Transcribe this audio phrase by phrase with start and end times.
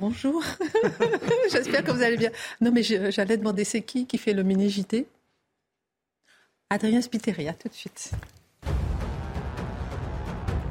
[0.00, 0.42] Bonjour.
[1.52, 2.30] J'espère que vous allez bien.
[2.62, 5.06] Non, mais j'allais demander c'est qui qui fait le mini JT
[6.70, 8.12] Adrien Spiteri, tout de suite.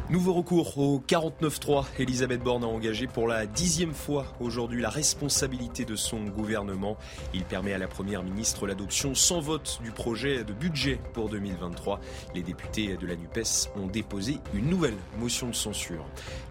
[0.10, 1.86] Nouveau recours au 49-3.
[2.00, 6.98] Elisabeth Borne a engagé pour la dixième fois aujourd'hui la responsabilité de son gouvernement.
[7.36, 12.00] Il permet à la Première ministre l'adoption sans vote du projet de budget pour 2023.
[12.34, 16.04] Les députés de la NUPES ont déposé une nouvelle motion de censure.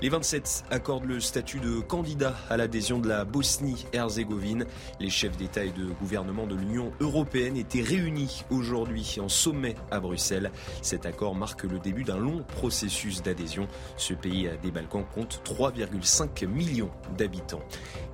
[0.02, 4.66] Les 27 accordent le statut de candidat à l'adhésion de la Bosnie-Herzégovine.
[5.00, 9.98] Les chefs d'État et de gouvernement de l'Union européenne étaient réunis aujourd'hui en sommet à
[9.98, 10.52] Bruxelles.
[10.80, 13.47] Cet accord marque le début d'un long processus d'adhésion.
[13.96, 17.62] Ce pays des Balkans compte 3,5 millions d'habitants.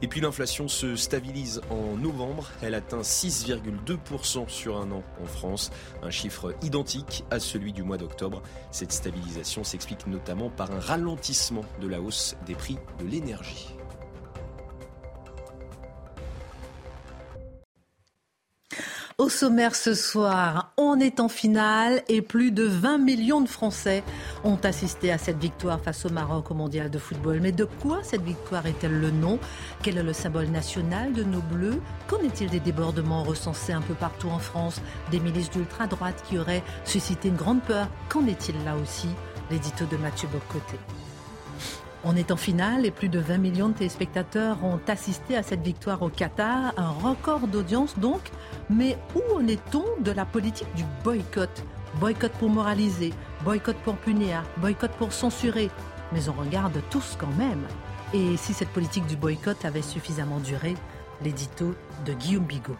[0.02, 2.50] Et puis l'inflation se stabilise en novembre.
[2.62, 5.70] Elle atteint 6,2% sur un an en France,
[6.02, 8.42] un chiffre identique à celui du mois d'octobre.
[8.70, 13.73] Cette stabilisation s'explique notamment par un ralentissement de la hausse des prix de l'énergie.
[19.16, 24.02] Au sommaire ce soir, on est en finale et plus de 20 millions de Français
[24.42, 27.38] ont assisté à cette victoire face au Maroc au mondial de football.
[27.40, 29.38] Mais de quoi cette victoire est-elle le nom?
[29.84, 31.80] Quel est le symbole national de nos bleus?
[32.08, 34.80] Qu'en est-il des débordements recensés un peu partout en France?
[35.12, 37.86] Des milices d'ultra-droite qui auraient suscité une grande peur.
[38.08, 39.08] Qu'en est-il là aussi?
[39.48, 40.76] L'édito de Mathieu Bocoté.
[42.06, 45.62] On est en finale et plus de 20 millions de téléspectateurs ont assisté à cette
[45.62, 48.20] victoire au Qatar, un record d'audience donc.
[48.68, 51.64] Mais où en est-on de la politique du boycott?
[52.00, 55.70] Boycott pour moraliser, boycott pour punir, boycott pour censurer.
[56.12, 57.66] Mais on regarde tous quand même.
[58.12, 60.74] Et si cette politique du boycott avait suffisamment duré
[61.22, 62.76] L'édito de Guillaume Bigot.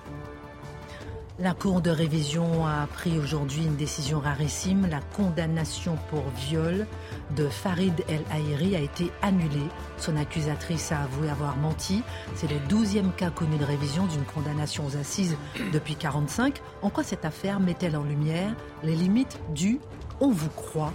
[1.41, 4.87] La Cour de révision a pris aujourd'hui une décision rarissime.
[4.89, 6.87] La condamnation pour viol
[7.35, 9.69] de Farid El Haïri a été annulée.
[9.97, 12.05] Son accusatrice a avoué avoir menti.
[12.37, 15.37] C'est le douzième cas connu de révision d'une condamnation aux assises
[15.73, 16.63] depuis 1945.
[16.83, 19.81] En quoi cette affaire met-elle en lumière les limites du
[20.21, 20.93] on vous croit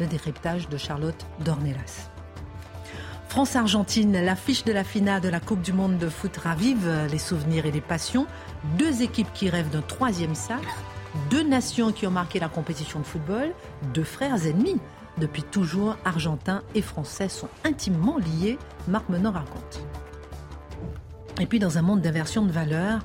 [0.00, 2.10] Le décryptage de Charlotte Dornelas.
[3.28, 7.66] France-Argentine, l'affiche de la finale de la Coupe du Monde de foot ravive les souvenirs
[7.66, 8.26] et les passions.
[8.78, 10.82] Deux équipes qui rêvent d'un troisième sacre,
[11.30, 13.52] deux nations qui ont marqué la compétition de football,
[13.94, 14.80] deux frères ennemis.
[15.18, 19.82] Depuis toujours, Argentins et Français sont intimement liés, Marc Menon raconte.
[21.40, 23.00] Et puis dans un monde d'inversion de valeurs,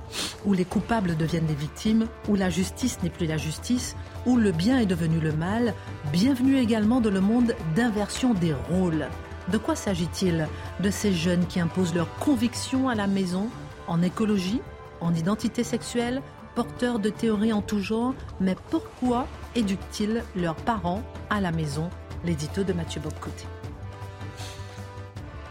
[0.45, 4.51] où les coupables deviennent des victimes, où la justice n'est plus la justice, où le
[4.51, 5.73] bien est devenu le mal,
[6.11, 9.07] bienvenue également dans le monde d'inversion des rôles.
[9.51, 10.47] De quoi s'agit-il
[10.79, 13.49] De ces jeunes qui imposent leurs convictions à la maison,
[13.87, 14.61] en écologie,
[15.03, 16.21] en identité sexuelle,
[16.55, 21.89] porteurs de théories en tout genre, mais pourquoi éduquent-ils leurs parents à la maison?
[22.25, 23.45] L'édito de Mathieu Bobcoté.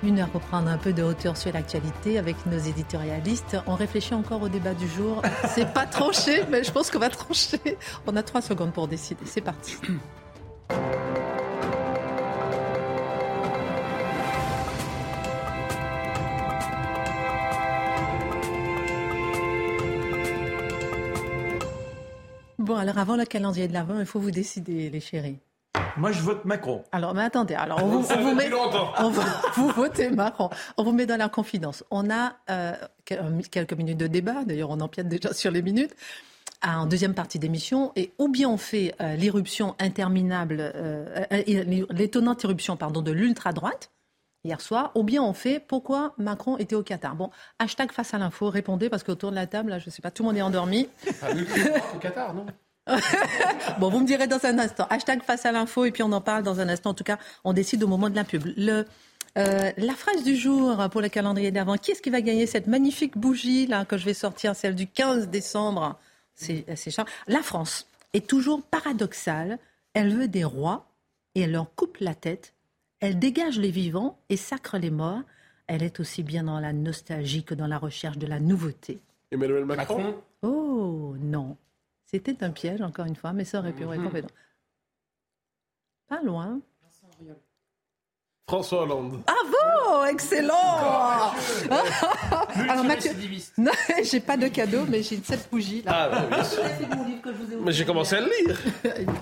[0.03, 3.57] Une heure pour prendre un peu de hauteur sur l'actualité avec nos éditorialistes.
[3.67, 5.23] On réfléchit encore au débat du jour.
[5.49, 7.79] C'est pas tranché, mais je pense qu'on va trancher.
[8.07, 9.23] On a trois secondes pour décider.
[9.27, 9.77] C'est parti.
[22.83, 25.39] Alors avant le calendrier de l'avant, il faut vous décider, les chéris.
[25.97, 26.83] Moi, je vote Macron.
[26.91, 28.51] Alors, mais attendez, alors on vous, on vous met,
[28.99, 29.23] on vous,
[29.55, 31.85] vous votez Macron, on vous met dans la confidence.
[31.93, 35.95] On a euh, quelques minutes de débat, d'ailleurs on empiète déjà sur les minutes,
[36.61, 41.25] en deuxième partie d'émission, et ou bien on fait euh, l'irruption interminable, euh,
[41.91, 43.93] l'étonnante irruption pardon, de l'ultra-droite,
[44.45, 47.15] hier soir, ou bien on fait pourquoi Macron était au Qatar.
[47.15, 47.31] Bon,
[47.61, 50.11] hashtag face à l'info, répondez, parce qu'autour de la table, là, je ne sais pas,
[50.11, 50.89] tout le monde est endormi.
[51.95, 52.47] au Qatar, non?
[53.79, 54.87] bon, vous me direz dans un instant.
[54.91, 56.91] Hashtag face à l'info et puis on en parle dans un instant.
[56.91, 58.45] En tout cas, on décide au moment de la pub.
[58.57, 58.85] Le,
[59.39, 61.77] euh, la phrase du jour pour le calendrier d'avant.
[61.77, 64.87] Qui est-ce qui va gagner cette magnifique bougie là que je vais sortir, celle du
[64.87, 65.99] 15 décembre?
[66.35, 67.11] C'est charmant.
[67.29, 69.59] La France est toujours paradoxale.
[69.95, 70.87] Elle veut des rois
[71.35, 72.55] et elle leur coupe la tête.
[73.01, 75.23] Elle dégage les vivants et sacre les morts.
[75.67, 79.01] Elle est aussi bien dans la nostalgie que dans la recherche de la nouveauté.
[79.31, 81.57] Emmanuel Macron, Oh non.
[82.13, 84.29] C'était un piège, encore une fois, mais ça aurait pu être compétent.
[86.09, 86.61] Pas loin.
[88.47, 89.23] François Hollande.
[89.27, 90.05] Ah bon?
[90.05, 91.33] Excellent
[92.69, 93.13] Alors Mathieu,
[93.57, 93.73] non,
[94.03, 96.11] j'ai pas de cadeau, mais j'ai cette bougie là.
[96.13, 97.21] Ah, oui,
[97.65, 98.61] Mais j'ai commencé à le lire.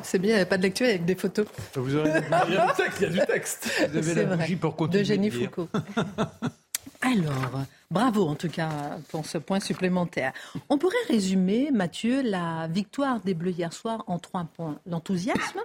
[0.02, 1.46] C'est bien, il n'y a pas de lecture avec des photos.
[1.74, 2.10] Vous aurez...
[2.48, 3.88] Il y a du texte, il y a du texte.
[3.92, 5.02] Vous avez la bougie pour continuer.
[5.02, 5.30] De Jenny.
[5.30, 5.68] Foucault.
[7.02, 10.32] Alors, bravo en tout cas pour ce point supplémentaire.
[10.68, 14.78] On pourrait résumer, Mathieu, la victoire des Bleus hier soir en trois points.
[14.86, 15.60] L'enthousiasme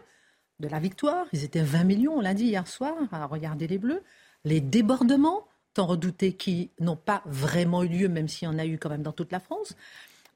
[0.61, 3.77] de la victoire, ils étaient 20 millions, on l'a dit hier soir, à regarder les
[3.77, 4.01] Bleus.
[4.45, 8.65] Les débordements, tant redoutés, qui n'ont pas vraiment eu lieu, même s'il y en a
[8.65, 9.75] eu quand même dans toute la France.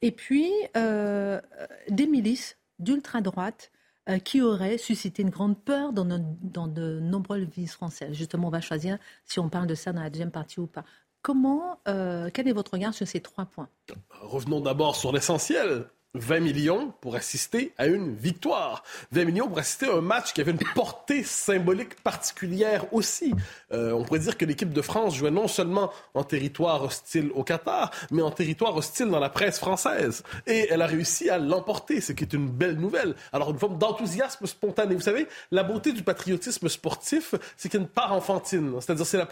[0.01, 1.39] Et puis, euh,
[1.89, 3.71] des milices d'ultra-droite
[4.17, 8.13] qui auraient suscité une grande peur dans de nombreuses villes françaises.
[8.13, 10.83] Justement, on va choisir si on parle de ça dans la deuxième partie ou pas.
[11.21, 13.67] Comment, euh, quel est votre regard sur ces trois points?
[14.21, 15.85] Revenons d'abord sur l'essentiel.
[16.15, 18.83] 20 millions pour assister à une victoire.
[19.11, 23.33] 20 millions pour assister à un match qui avait une portée symbolique particulière aussi.
[23.71, 27.43] Euh, on pourrait dire que l'équipe de France jouait non seulement en territoire hostile au
[27.43, 30.23] Qatar, mais en territoire hostile dans la presse française.
[30.47, 33.13] Et elle a réussi à l'emporter, ce qui est une belle nouvelle.
[33.31, 34.95] Alors, une forme d'enthousiasme spontané.
[34.95, 38.73] Vous savez, la beauté du patriotisme sportif, c'est qu'il y a une part enfantine.
[38.79, 39.27] C'est-à-dire, c'est la,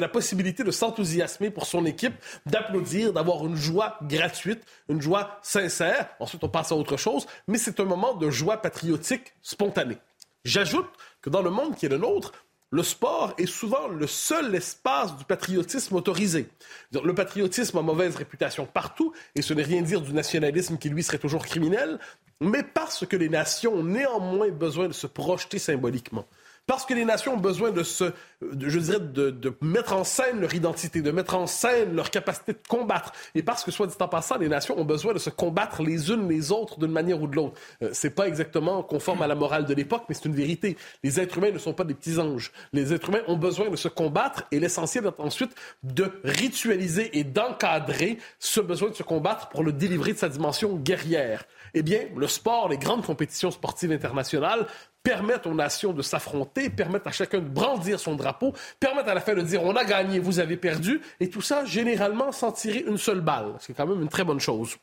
[0.00, 2.14] la possibilité de s'enthousiasmer pour son équipe,
[2.46, 6.08] d'applaudir, d'avoir une joie gratuite, une joie sincère.
[6.20, 9.98] Ensuite, on passe à autre chose, mais c'est un moment de joie patriotique spontanée.
[10.44, 10.88] J'ajoute
[11.22, 12.32] que dans le monde qui est le nôtre,
[12.70, 16.48] le sport est souvent le seul espace du patriotisme autorisé.
[16.92, 21.04] Le patriotisme a mauvaise réputation partout, et ce n'est rien dire du nationalisme qui, lui,
[21.04, 22.00] serait toujours criminel,
[22.40, 26.26] mais parce que les nations ont néanmoins besoin de se projeter symboliquement.
[26.66, 30.40] Parce que les nations ont besoin de se, je dirais, de, de mettre en scène
[30.40, 33.12] leur identité, de mettre en scène leur capacité de combattre.
[33.36, 36.10] Et parce que, soit dit en passant, les nations ont besoin de se combattre les
[36.10, 37.60] unes les autres d'une manière ou de l'autre.
[37.82, 40.76] Euh, c'est pas exactement conforme à la morale de l'époque, mais c'est une vérité.
[41.04, 42.50] Les êtres humains ne sont pas des petits anges.
[42.72, 45.54] Les êtres humains ont besoin de se combattre et l'essentiel est ensuite
[45.84, 50.74] de ritualiser et d'encadrer ce besoin de se combattre pour le délivrer de sa dimension
[50.74, 51.44] guerrière.
[51.78, 54.66] Eh bien, le sport, les grandes compétitions sportives internationales
[55.02, 59.20] permettent aux nations de s'affronter, permettent à chacun de brandir son drapeau, permettent à la
[59.20, 62.82] fin de dire on a gagné, vous avez perdu, et tout ça généralement sans tirer
[62.88, 64.78] une seule balle, ce qui est quand même une très bonne chose.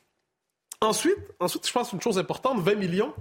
[0.80, 3.12] Ensuite, ensuite, je pense une chose importante, 20 millions.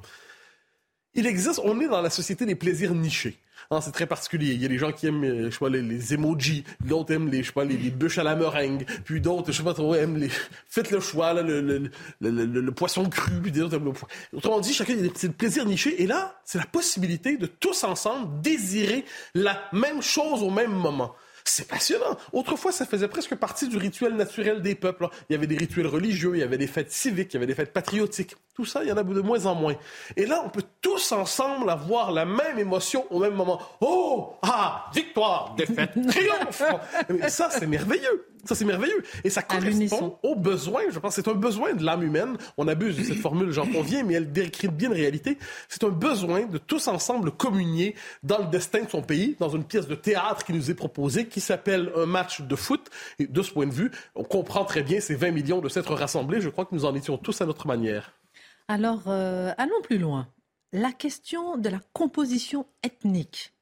[1.15, 3.39] Il existe, on est dans la société des plaisirs nichés.
[3.71, 4.53] Hein, c'est très particulier.
[4.53, 7.13] Il y a des gens qui aiment, euh, je sais pas, les, les emojis, d'autres
[7.13, 9.73] aiment les, je sais pas, les, bûches à la meringue, puis d'autres, je sais pas
[9.73, 10.29] trop, aiment les,
[10.69, 11.89] faites le choix, là, le, le,
[12.19, 14.07] le- le poisson cru, puis d'autres aiment le poisson.
[14.33, 17.83] Autrement dit, chacun a des petits plaisirs nichés, et là, c'est la possibilité de tous
[17.83, 21.15] ensemble désirer la même chose au même moment.
[21.45, 22.17] C'est passionnant.
[22.31, 25.07] Autrefois, ça faisait presque partie du rituel naturel des peuples.
[25.29, 27.47] Il y avait des rituels religieux, il y avait des fêtes civiques, il y avait
[27.47, 28.35] des fêtes patriotiques.
[28.55, 29.75] Tout ça, il y en a de moins en moins.
[30.15, 33.61] Et là, on peut tous ensemble avoir la même émotion au même moment.
[33.81, 36.63] Oh, ah, victoire, défaite, triomphe.
[37.09, 38.32] Mais ça, c'est merveilleux.
[38.45, 39.03] Ça, c'est merveilleux.
[39.23, 40.83] Et ça correspond aux besoins.
[40.89, 42.37] Je pense c'est un besoin de l'âme humaine.
[42.57, 45.37] On abuse de cette formule, j'en conviens, mais elle décrit bien une réalité.
[45.69, 49.63] C'est un besoin de tous ensemble communier dans le destin de son pays, dans une
[49.63, 52.89] pièce de théâtre qui nous est proposée, qui s'appelle un match de foot.
[53.19, 55.93] Et de ce point de vue, on comprend très bien ces 20 millions de s'être
[55.93, 56.41] rassemblés.
[56.41, 58.13] Je crois que nous en étions tous à notre manière.
[58.67, 60.27] Alors, euh, allons plus loin.
[60.71, 63.53] La question de la composition ethnique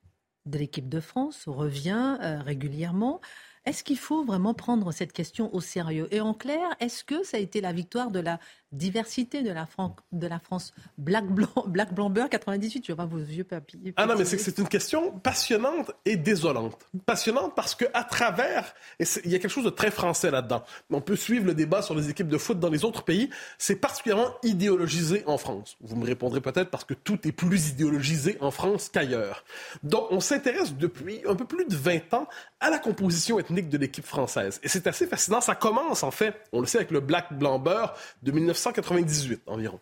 [0.45, 3.21] de l'équipe de France revient euh, régulièrement.
[3.65, 6.07] Est-ce qu'il faut vraiment prendre cette question au sérieux?
[6.09, 8.39] Et en clair, est-ce que ça a été la victoire de la
[8.71, 10.73] diversité de la, Fran- de la France?
[10.97, 13.93] Black Blanc, Black Blamber 98, je vois vos vieux papiers.
[13.97, 16.87] Ah non, mais c'est une question passionnante et désolante.
[17.05, 20.63] Passionnante parce que à travers, il y a quelque chose de très français là-dedans.
[20.89, 23.29] On peut suivre le débat sur les équipes de foot dans les autres pays.
[23.59, 25.77] C'est particulièrement idéologisé en France.
[25.81, 29.43] Vous me répondrez peut-être parce que tout est plus idéologisé en France qu'ailleurs.
[29.83, 32.27] Donc, on s'intéresse depuis un peu plus de 20 ans
[32.59, 34.59] à la composition ethnique de l'équipe française.
[34.63, 35.41] Et c'est assez fascinant.
[35.41, 37.93] Ça commence, en fait, on le sait, avec le Black Blanc Beurre
[38.23, 39.79] de 1998 environ.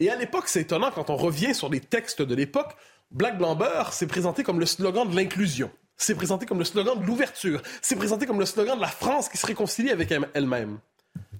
[0.00, 2.76] Et à l'époque, c'est étonnant quand on revient sur les textes de l'époque.
[3.10, 5.70] Black Blanc Beurre, c'est présenté comme le slogan de l'inclusion.
[5.96, 7.60] C'est présenté comme le slogan de l'ouverture.
[7.82, 10.78] C'est présenté comme le slogan de la France qui se réconcilie avec elle- elle-même.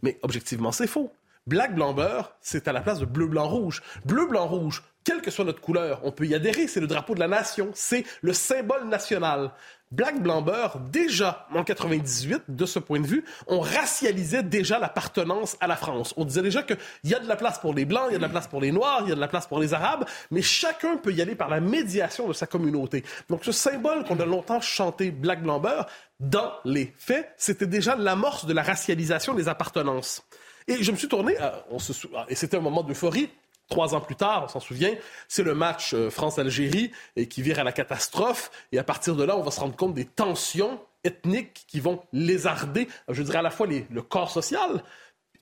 [0.02, 1.12] Mais objectivement, c'est faux.
[1.48, 3.82] Black, blanc, beurre, c'est à la place de bleu, blanc, rouge.
[4.04, 6.68] Bleu, blanc, rouge, quelle que soit notre couleur, on peut y adhérer.
[6.68, 7.70] C'est le drapeau de la nation.
[7.72, 9.52] C'est le symbole national.
[9.90, 15.56] Black, blanc, beurre, déjà en 98, de ce point de vue, on racialisait déjà l'appartenance
[15.60, 16.12] à la France.
[16.18, 18.18] On disait déjà qu'il y a de la place pour les Blancs, il y a
[18.18, 20.04] de la place pour les Noirs, il y a de la place pour les Arabes,
[20.30, 23.02] mais chacun peut y aller par la médiation de sa communauté.
[23.30, 25.86] Donc ce symbole qu'on a longtemps chanté, Black, blanc, beurre,
[26.20, 30.22] dans les faits, c'était déjà l'amorce de la racialisation des appartenances.
[30.68, 31.34] Et je me suis tourné,
[32.28, 33.30] et c'était un moment d'euphorie,
[33.68, 34.94] trois ans plus tard, on s'en souvient,
[35.26, 36.92] c'est le match euh, France-Algérie
[37.30, 38.50] qui vire à la catastrophe.
[38.72, 42.00] Et à partir de là, on va se rendre compte des tensions ethniques qui vont
[42.12, 44.82] lézarder, je dirais à la fois le corps social,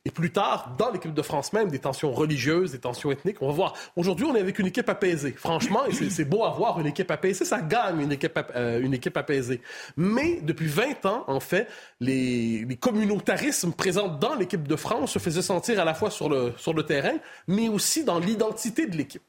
[0.07, 3.39] et plus tard, dans l'équipe de France même, des tensions religieuses, des tensions ethniques.
[3.41, 3.75] On va voir.
[3.97, 5.33] Aujourd'hui, on est avec une équipe apaisée.
[5.33, 7.45] Franchement, c'est beau avoir une équipe apaisée.
[7.45, 9.61] Ça gagne une équipe, euh, une équipe apaisée.
[9.97, 11.67] Mais depuis 20 ans, en fait,
[11.99, 16.29] les, les communautarismes présents dans l'équipe de France se faisaient sentir à la fois sur
[16.29, 17.17] le, sur le terrain,
[17.49, 19.23] mais aussi dans l'identité de l'équipe.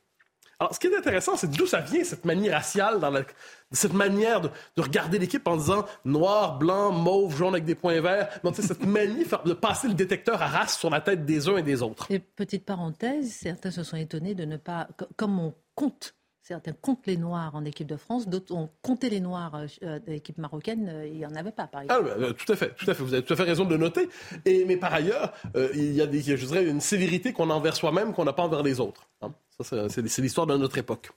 [0.60, 3.00] Alors, ce qui est intéressant, c'est d'où ça vient, cette manie raciale,
[3.72, 8.40] cette manière de, regarder l'équipe en disant noir, blanc, mauve, jaune avec des points verts.
[8.44, 11.64] Donc, cette manie de passer le détecteur à race sur la tête des uns et
[11.64, 12.08] des autres.
[12.10, 16.17] Et petite parenthèse, certains se sont étonnés de ne pas, comme on compte
[16.48, 20.00] Certains comptent les Noirs en équipe de France, d'autres ont compté les Noirs euh, euh,
[20.00, 20.88] de l'équipe marocaine.
[20.88, 22.10] Euh, il n'y en avait pas, par exemple.
[22.10, 23.04] Ah, tout à fait, tout à fait.
[23.04, 24.08] Vous avez tout à fait raison de le noter.
[24.46, 25.34] Et, mais par ailleurs,
[25.74, 28.44] il y a des, je dirais, une sévérité qu'on a envers soi-même qu'on n'a pas
[28.44, 29.10] envers les autres.
[29.22, 29.34] Hein.
[29.60, 31.12] Ça, c'est l'histoire de notre époque.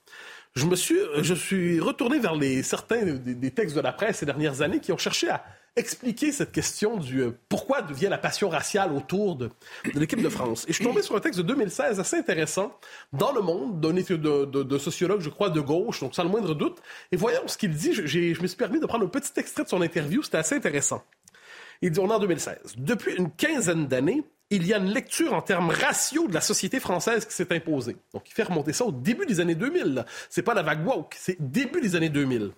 [0.53, 4.25] Je me suis, je suis retourné vers les, certains des textes de la presse ces
[4.25, 8.49] dernières années qui ont cherché à expliquer cette question du euh, pourquoi devient la passion
[8.49, 9.49] raciale autour de,
[9.93, 10.65] l'équipe de France.
[10.65, 12.77] Et je suis tombé sur un texte de 2016 assez intéressant
[13.13, 16.53] dans Le Monde, d'un de, de, sociologue, je crois, de gauche, donc sans le moindre
[16.55, 16.81] doute.
[17.11, 17.93] Et voyons ce qu'il dit.
[17.93, 20.21] Je, me suis permis de prendre un petit extrait de son interview.
[20.23, 21.03] C'était assez intéressant.
[21.81, 22.57] Il dit, on est en 2016.
[22.77, 26.81] Depuis une quinzaine d'années, il y a une lecture en termes ratio de la société
[26.81, 27.95] française qui s'est imposée.
[28.13, 30.05] Donc, il fait remonter ça au début des années 2000.
[30.29, 32.51] C'est pas la vague woke, c'est début des années 2000.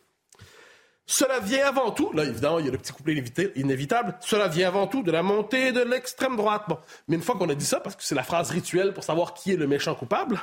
[1.06, 3.22] Cela vient avant tout, là évidemment il y a le petit couplet
[3.56, 6.64] inévitable, cela vient avant tout de la montée de l'extrême droite.
[6.70, 6.78] Bon,
[7.10, 9.34] mais une fois qu'on a dit ça, parce que c'est la phrase rituelle pour savoir
[9.34, 10.40] qui est le méchant coupable,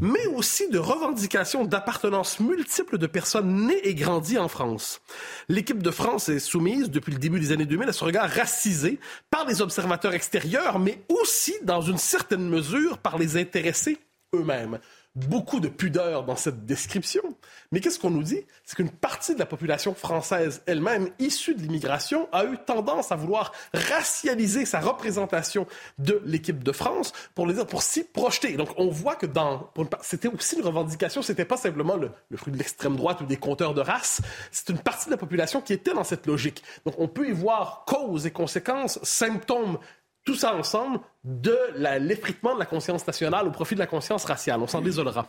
[0.00, 5.00] mais aussi de revendications d'appartenance multiples de personnes nées et grandies en France.
[5.48, 8.98] L'équipe de France est soumise depuis le début des années 2000 à ce regard racisé
[9.30, 13.98] par les observateurs extérieurs, mais aussi dans une certaine mesure par les intéressés
[14.34, 14.80] eux-mêmes
[15.14, 17.22] beaucoup de pudeur dans cette description.
[17.70, 18.46] Mais qu'est-ce qu'on nous dit?
[18.64, 23.16] C'est qu'une partie de la population française elle-même, issue de l'immigration, a eu tendance à
[23.16, 25.66] vouloir racialiser sa représentation
[25.98, 28.56] de l'équipe de France pour pour s'y projeter.
[28.56, 32.52] Donc, on voit que dans, c'était aussi une revendication, c'était pas simplement le, le fruit
[32.52, 35.72] de l'extrême droite ou des compteurs de race, c'est une partie de la population qui
[35.72, 36.62] était dans cette logique.
[36.86, 39.78] Donc, on peut y voir causes et conséquences, symptômes
[40.24, 41.56] tout ça ensemble de
[41.98, 44.60] l'effritement de la conscience nationale au profit de la conscience raciale.
[44.60, 45.26] On s'en désolera.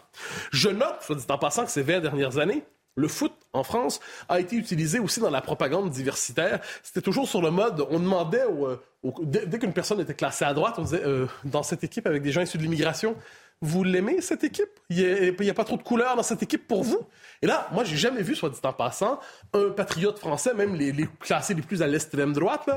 [0.51, 2.63] Je note, soit dit en passant, que ces 20 dernières années,
[2.95, 6.59] le foot en France a été utilisé aussi dans la propagande diversitaire.
[6.83, 8.77] C'était toujours sur le mode, on demandait, euh,
[9.23, 12.31] dès, qu'une personne était classée à droite, on disait, euh, dans cette équipe avec des
[12.31, 13.15] gens issus de l'immigration,
[13.61, 14.69] vous l'aimez, cette équipe?
[14.89, 16.99] Il n'y a, pas trop de couleurs dans cette équipe pour vous?
[17.41, 19.19] Et là, moi, j'ai jamais vu, soit dit en passant,
[19.53, 22.69] un patriote français, même les, classés les plus à l'extrême droite,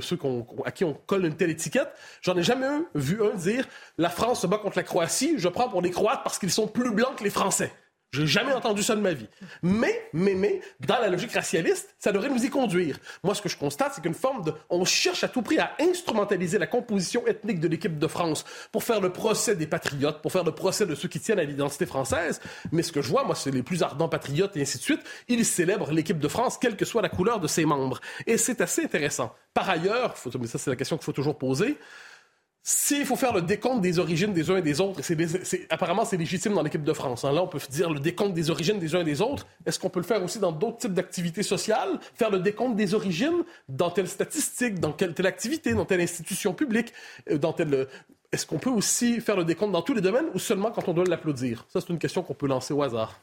[0.00, 0.18] ceux
[0.64, 1.90] à qui on colle une telle étiquette,
[2.22, 3.66] j'en ai jamais vu un dire
[3.98, 6.66] la France se bat contre la Croatie, je prends pour les Croates parce qu'ils sont
[6.66, 7.72] plus blancs que les Français.
[8.12, 9.28] J'ai jamais entendu ça de ma vie.
[9.62, 12.98] Mais, mais, mais, dans la logique racialiste, ça devrait nous y conduire.
[13.22, 14.52] Moi, ce que je constate, c'est qu'une forme de...
[14.68, 18.82] On cherche à tout prix à instrumentaliser la composition ethnique de l'équipe de France pour
[18.82, 21.86] faire le procès des patriotes, pour faire le procès de ceux qui tiennent à l'identité
[21.86, 22.40] française.
[22.72, 25.02] Mais ce que je vois, moi, c'est les plus ardents patriotes et ainsi de suite.
[25.28, 28.00] Ils célèbrent l'équipe de France, quelle que soit la couleur de ses membres.
[28.26, 29.32] Et c'est assez intéressant.
[29.54, 30.30] Par ailleurs, faut...
[30.40, 31.78] mais ça, c'est la question qu'il faut toujours poser,
[32.62, 36.18] s'il faut faire le décompte des origines des uns et des autres, et apparemment c'est
[36.18, 37.24] légitime dans l'équipe de France.
[37.24, 37.32] Hein.
[37.32, 39.46] Là, on peut dire le décompte des origines des uns et des autres.
[39.64, 41.98] Est-ce qu'on peut le faire aussi dans d'autres types d'activités sociales?
[42.14, 46.52] Faire le décompte des origines dans telle statistique, dans telle, telle activité, dans telle institution
[46.52, 46.92] publique,
[47.30, 47.72] euh, dans telle...
[47.74, 47.84] Euh,
[48.32, 50.92] est-ce qu'on peut aussi faire le décompte dans tous les domaines ou seulement quand on
[50.92, 51.66] doit l'applaudir?
[51.68, 53.18] Ça, c'est une question qu'on peut lancer au hasard.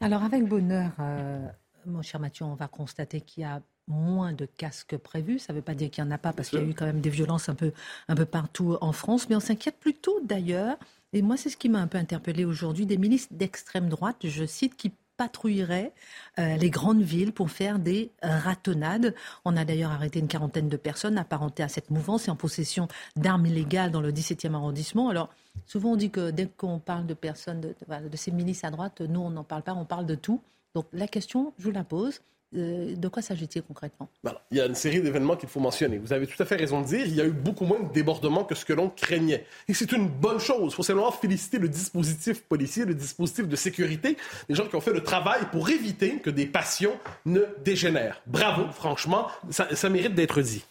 [0.00, 1.46] Alors, avec bonheur, euh,
[1.86, 5.38] mon cher Mathieu, on va constater qu'il y a moins de casques prévus.
[5.38, 6.74] Ça ne veut pas dire qu'il n'y en a pas, parce qu'il y a eu
[6.74, 7.72] quand même des violences un peu,
[8.08, 9.28] un peu partout en France.
[9.28, 10.76] Mais on s'inquiète plutôt d'ailleurs,
[11.12, 14.44] et moi c'est ce qui m'a un peu interpellé aujourd'hui, des milices d'extrême droite, je
[14.46, 15.92] cite, qui patrouilleraient
[16.38, 19.14] euh, les grandes villes pour faire des ratonnades.
[19.44, 22.88] On a d'ailleurs arrêté une quarantaine de personnes apparentées à cette mouvance et en possession
[23.16, 25.10] d'armes illégales dans le 17e arrondissement.
[25.10, 25.28] Alors,
[25.66, 27.74] souvent on dit que dès qu'on parle de personnes, de,
[28.08, 30.40] de ces milices à droite, nous on n'en parle pas, on parle de tout.
[30.74, 34.08] Donc la question, je vous la pose, de quoi s'agit-il concrètement?
[34.50, 35.98] Il y a une série d'événements qu'il faut mentionner.
[35.98, 37.92] Vous avez tout à fait raison de dire, il y a eu beaucoup moins de
[37.92, 39.46] débordements que ce que l'on craignait.
[39.68, 40.72] Et c'est une bonne chose.
[40.72, 44.16] Il faut simplement féliciter le dispositif policier, le dispositif de sécurité,
[44.48, 48.20] les gens qui ont fait le travail pour éviter que des passions ne dégénèrent.
[48.26, 50.64] Bravo, franchement, ça, mérite d'être dit.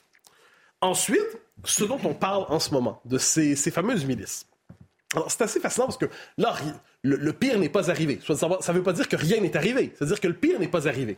[0.81, 4.45] Ensuite, ce dont on parle en ce moment, de ces, fameuses milices.
[5.15, 6.55] Alors, c'est assez fascinant parce que là,
[7.03, 8.19] le, pire n'est pas arrivé.
[8.21, 9.93] Ça ne veut pas dire que rien n'est arrivé.
[9.98, 11.17] C'est-à-dire que le pire n'est pas arrivé.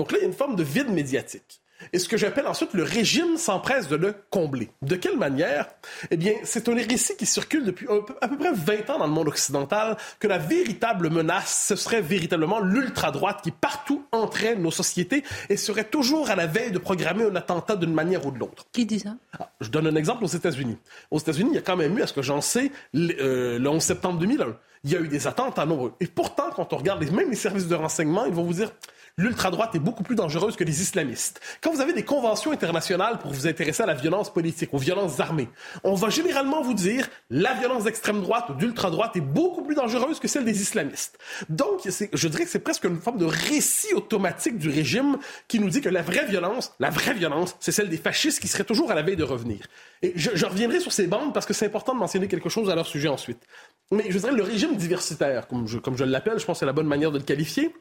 [0.00, 1.60] Donc là, il y a une forme de vide médiatique.
[1.92, 4.70] Et ce que j'appelle ensuite le régime s'empresse de le combler.
[4.80, 5.66] De quelle manière?
[6.10, 7.86] Eh bien, c'est un récit qui circule depuis
[8.22, 12.00] à peu près 20 ans dans le monde occidental que la véritable menace, ce serait
[12.00, 17.24] véritablement l'ultra-droite qui partout entraîne nos sociétés et serait toujours à la veille de programmer
[17.24, 18.68] un attentat d'une manière ou de l'autre.
[18.72, 19.16] Qui dit ça?
[19.38, 20.78] Ah, Je donne un exemple aux États-Unis.
[21.10, 23.76] Aux États-Unis, il y a quand même eu, à ce que j'en sais, le, 11
[23.76, 24.56] euh, septembre 2001.
[24.84, 25.92] Il y a eu des attentats nombreux.
[26.00, 28.70] Et pourtant, quand on regarde les, même les services de renseignement, ils vont vous dire
[29.16, 31.40] l'ultra-droite est beaucoup plus dangereuse que les islamistes.
[31.60, 35.20] Quand vous avez des conventions internationales pour vous intéresser à la violence politique, aux violences
[35.20, 35.48] armées,
[35.84, 40.20] on va généralement vous dire la violence d'extrême droite ou d'ultra-droite est beaucoup plus dangereuse
[40.20, 41.18] que celle des islamistes.
[41.48, 45.68] Donc, je dirais que c'est presque une forme de récit automatique du régime qui nous
[45.68, 48.90] dit que la vraie violence, la vraie violence, c'est celle des fascistes qui seraient toujours
[48.90, 49.66] à la veille de revenir.
[50.02, 52.74] Et je, reviendrai sur ces bandes parce que c'est important de mentionner quelque chose à
[52.74, 53.42] leur sujet ensuite.
[53.90, 56.66] Mais je dirais le régime diversitaire, comme je, comme je l'appelle, je pense que c'est
[56.66, 57.74] la bonne manière de le qualifier,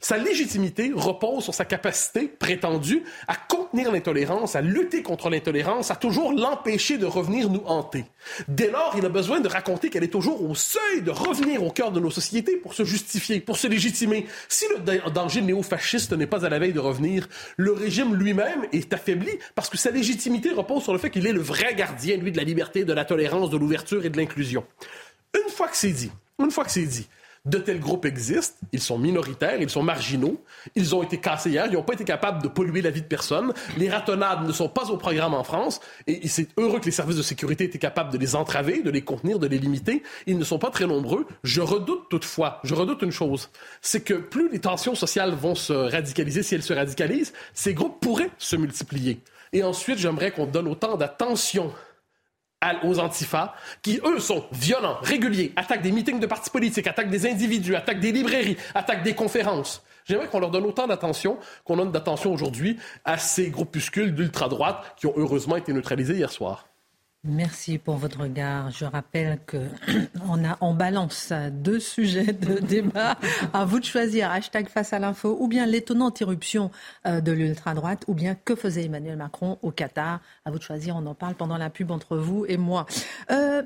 [0.00, 5.96] sa légitimité repose sur sa capacité prétendue à contenir l'intolérance, à lutter contre l'intolérance, à
[5.96, 8.04] toujours l'empêcher de revenir nous hanter.
[8.48, 11.70] Dès lors, il a besoin de raconter qu'elle est toujours au seuil de revenir au
[11.70, 14.26] cœur de nos sociétés pour se justifier, pour se légitimer.
[14.48, 18.92] Si le danger néofasciste n'est pas à la veille de revenir, le régime lui-même est
[18.92, 22.32] affaibli parce que sa légitimité repose sur le fait qu'il est le vrai gardien, lui,
[22.32, 24.64] de la liberté, de la tolérance, de l'ouverture et de l'inclusion.
[25.34, 26.10] Une fois que c'est dit,
[26.42, 27.06] une fois que c'est dit,
[27.46, 30.42] de tels groupes existent, ils sont minoritaires, ils sont marginaux,
[30.74, 33.06] ils ont été cassés hier, ils n'ont pas été capables de polluer la vie de
[33.06, 36.90] personne, les ratonnades ne sont pas au programme en France, et c'est heureux que les
[36.90, 40.02] services de sécurité aient été capables de les entraver, de les contenir, de les limiter.
[40.26, 41.26] Ils ne sont pas très nombreux.
[41.42, 43.48] Je redoute toutefois, je redoute une chose,
[43.80, 48.00] c'est que plus les tensions sociales vont se radicaliser, si elles se radicalisent, ces groupes
[48.00, 49.22] pourraient se multiplier.
[49.52, 51.72] Et ensuite, j'aimerais qu'on donne autant d'attention
[52.82, 57.26] aux antifas, qui, eux, sont violents, réguliers, attaquent des meetings de partis politiques, attaquent des
[57.26, 59.82] individus, attaquent des librairies, attaquent des conférences.
[60.04, 65.06] J'aimerais qu'on leur donne autant d'attention qu'on donne d'attention aujourd'hui à ces groupuscules d'ultra-droite qui
[65.06, 66.69] ont heureusement été neutralisés hier soir.
[67.24, 68.70] Merci pour votre regard.
[68.70, 69.58] Je rappelle que
[70.26, 73.18] on a en balance deux sujets de débat.
[73.52, 76.70] À vous de choisir hashtag face à l'info ou bien l'étonnante irruption
[77.06, 80.20] euh, de l'ultra-droite ou bien que faisait Emmanuel Macron au Qatar.
[80.46, 80.96] À vous de choisir.
[80.96, 82.86] On en parle pendant la pub entre vous et moi.
[83.30, 83.62] Euh,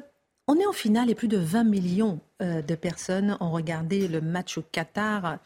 [0.49, 4.21] on est en finale et plus de 20 millions euh, de personnes ont regardé le
[4.21, 5.39] match au Qatar.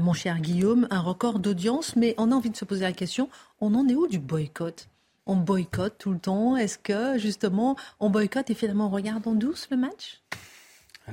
[0.00, 3.28] mon cher Guillaume, un record d'audience, mais on a envie de se poser la question,
[3.60, 4.88] on en est où du boycott?
[5.26, 6.56] On boycotte tout le temps?
[6.56, 10.22] Est-ce que justement on boycotte et finalement on regarde en douce le match?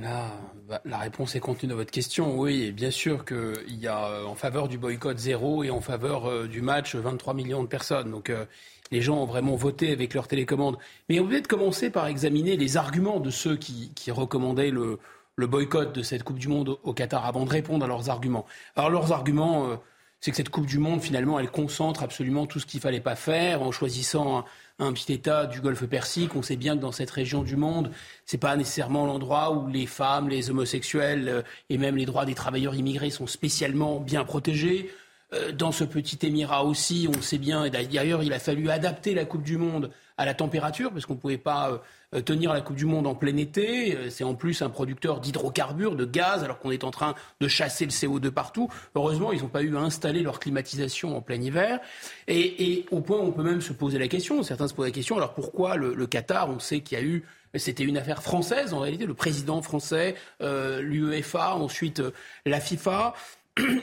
[0.00, 0.30] Là,
[0.68, 2.38] bah, la réponse est contenue dans votre question.
[2.38, 5.82] Oui, et bien sûr qu'il y a euh, en faveur du boycott zéro et en
[5.82, 8.10] faveur euh, du match 23 millions de personnes.
[8.10, 8.46] Donc euh,
[8.90, 10.78] les gens ont vraiment voté avec leur télécommande.
[11.08, 14.98] Mais on peut peut-être commencer par examiner les arguments de ceux qui, recommandaient le,
[15.36, 18.46] le, boycott de cette Coupe du Monde au Qatar avant de répondre à leurs arguments.
[18.76, 19.78] Alors leurs arguments
[20.22, 23.16] c'est que cette Coupe du Monde, finalement, elle concentre absolument tout ce qu'il fallait pas
[23.16, 24.44] faire en choisissant
[24.78, 26.36] un, petit État du Golfe Persique.
[26.36, 27.90] On sait bien que dans cette région du monde,
[28.24, 32.34] c'est pas nécessairement l'endroit où les femmes, les homosexuels euh, et même les droits des
[32.34, 34.94] travailleurs immigrés sont spécialement bien protégés.
[35.32, 39.14] Euh, dans ce petit émirat aussi, on sait bien, et d'ailleurs, il a fallu adapter
[39.14, 41.78] la Coupe du Monde à la température, parce qu'on ne pouvait pas euh,
[42.14, 43.96] euh, tenir la Coupe du Monde en plein été.
[43.96, 47.48] Euh, c'est en plus un producteur d'hydrocarbures, de gaz, alors qu'on est en train de
[47.48, 48.68] chasser le CO2 partout.
[48.94, 51.80] Heureusement, ils n'ont pas eu à installer leur climatisation en plein hiver.
[52.28, 54.92] Et, au point où on peut même se poser la question, certains se posent la
[54.92, 58.72] question, alors pourquoi le, Qatar On sait qu'il y a eu c'était une affaire française
[58.72, 62.02] en réalité, le président français, l'UEFA, ensuite
[62.46, 63.12] la FIFA.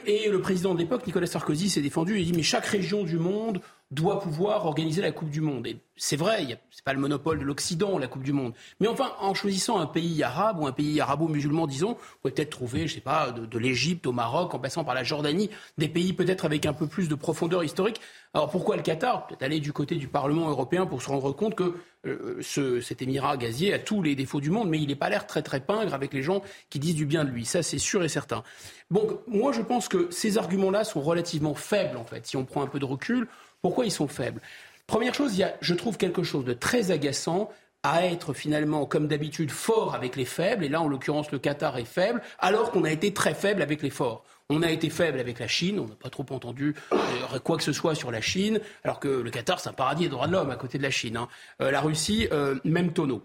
[0.06, 3.18] Et le président de l'époque, Nicolas Sarkozy, s'est défendu et dit mais chaque région du
[3.18, 3.60] monde
[3.90, 5.66] doit pouvoir organiser la Coupe du Monde.
[5.66, 8.54] Et c'est vrai, c'est pas le monopole de l'Occident, la Coupe du Monde.
[8.78, 12.50] Mais enfin, en choisissant un pays arabe ou un pays arabo-musulman, disons, vous pouvez peut-être
[12.50, 16.12] trouver, je sais pas, de, l'Égypte au Maroc, en passant par la Jordanie, des pays
[16.12, 18.00] peut-être avec un peu plus de profondeur historique.
[18.32, 19.26] Alors pourquoi le Qatar?
[19.26, 21.74] Peut-être aller du côté du Parlement européen pour se rendre compte que
[22.06, 25.10] euh, ce, cet émirat gazier a tous les défauts du monde, mais il n'est pas
[25.10, 27.44] l'air très très pingre avec les gens qui disent du bien de lui.
[27.44, 28.44] Ça, c'est sûr et certain.
[28.90, 32.62] Donc, moi, je pense que ces arguments-là sont relativement faibles, en fait, si on prend
[32.62, 33.28] un peu de recul.
[33.62, 34.40] Pourquoi ils sont faibles?
[34.86, 37.50] Première chose, je trouve quelque chose de très agaçant
[37.82, 41.78] à être finalement, comme d'habitude, fort avec les faibles, et là, en l'occurrence, le Qatar
[41.78, 44.24] est faible, alors qu'on a été très faible avec les forts.
[44.50, 47.62] On a été faible avec la Chine, on n'a pas trop entendu euh, quoi que
[47.62, 50.32] ce soit sur la Chine, alors que le Qatar, c'est un paradis des droits de
[50.32, 51.16] l'homme à côté de la Chine.
[51.16, 51.28] Hein.
[51.62, 53.22] Euh, la Russie, euh, même tonneau.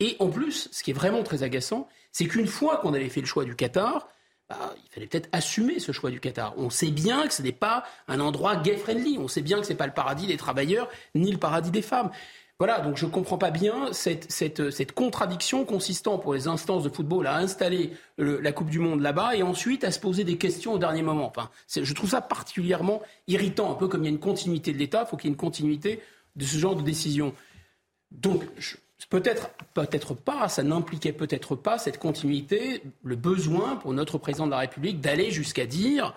[0.00, 3.20] Et en plus, ce qui est vraiment très agaçant, c'est qu'une fois qu'on avait fait
[3.20, 4.08] le choix du Qatar,
[4.52, 6.54] bah, il fallait peut-être assumer ce choix du Qatar.
[6.56, 9.18] On sait bien que ce n'est pas un endroit gay-friendly.
[9.18, 11.82] On sait bien que ce n'est pas le paradis des travailleurs ni le paradis des
[11.82, 12.10] femmes.
[12.58, 16.84] Voilà, donc je ne comprends pas bien cette, cette, cette, contradiction consistant pour les instances
[16.84, 20.36] de football à installer la Coupe du Monde là-bas et ensuite à se poser des
[20.36, 21.26] questions au dernier moment.
[21.26, 24.78] Enfin, je trouve ça particulièrement irritant, un peu comme il y a une continuité de
[24.78, 26.00] l'État, il faut qu'il y ait une continuité
[26.36, 27.34] de ce genre de décision.
[28.12, 28.44] Donc,
[29.08, 34.52] peut-être, peut-être pas, ça n'impliquait peut-être pas cette continuité, le besoin pour notre président de
[34.52, 36.14] la République d'aller jusqu'à dire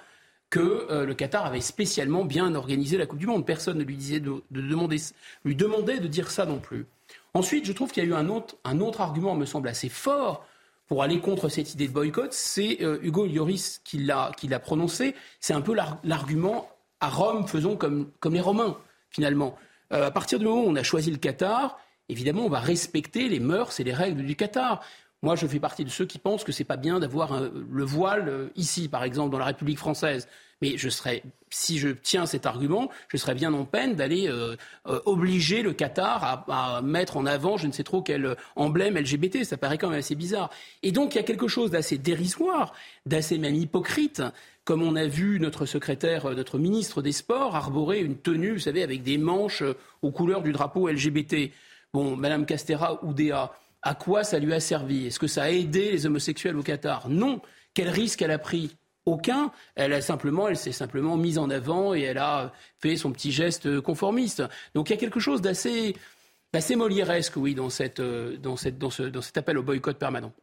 [0.50, 3.46] que euh, le Qatar avait spécialement bien organisé la Coupe du Monde.
[3.46, 4.98] Personne ne lui disait de, demander,
[5.44, 6.86] lui demandait de dire ça non plus.
[7.34, 9.90] Ensuite, je trouve qu'il y a eu un autre, un autre argument, me semble assez
[9.90, 10.46] fort,
[10.88, 12.32] pour aller contre cette idée de boycott.
[12.32, 15.16] C'est euh, Hugo Lloris qui l'a, prononcé.
[15.40, 16.70] C'est un peu l'argument
[17.02, 18.78] à Rome, faisons comme, comme les Romains,
[19.10, 19.58] finalement.
[19.92, 21.78] Euh, à partir du moment où on a choisi le Qatar,
[22.10, 24.84] évidemment, on va respecter les mœurs et les règles du Qatar.
[25.22, 28.50] Moi, je fais partie de ceux qui pensent que c'est pas bien d'avoir le voile
[28.56, 30.28] ici, par exemple, dans la République française.
[30.62, 34.56] Mais je serais, si je tiens cet argument, je serais bien en peine d'aller euh,
[34.88, 39.44] euh, obliger le Qatar à, mettre en avant je ne sais trop quel emblème LGBT.
[39.44, 40.50] Ça paraît quand même assez bizarre.
[40.82, 42.74] Et donc il y a quelque chose d'assez dérisoire,
[43.06, 44.22] d'assez même hypocrite
[44.64, 48.60] comme on a vu notre secrétaire, euh, notre ministre des Sports arborer une tenue, vous
[48.60, 49.64] savez, avec des manches
[50.02, 51.52] aux couleurs du drapeau LGBT.
[51.96, 55.06] Bon, Madame Castera Oudéa, à quoi ça lui a servi?
[55.06, 57.08] Est-ce que ça a aidé les homosexuels au Qatar?
[57.08, 57.40] Non.
[57.74, 58.76] Quel risque elle a pris?
[59.06, 59.50] Aucun.
[59.76, 63.32] Elle a simplement, elle s'est simplement mise en avant et elle a fait son petit
[63.32, 64.44] geste conformiste.
[64.74, 65.96] Donc il y a quelque chose d'assez,
[66.52, 70.34] d'assez molièresque, oui, dans, cette, dans, cette, dans, ce, dans cet appel au boycott permanent.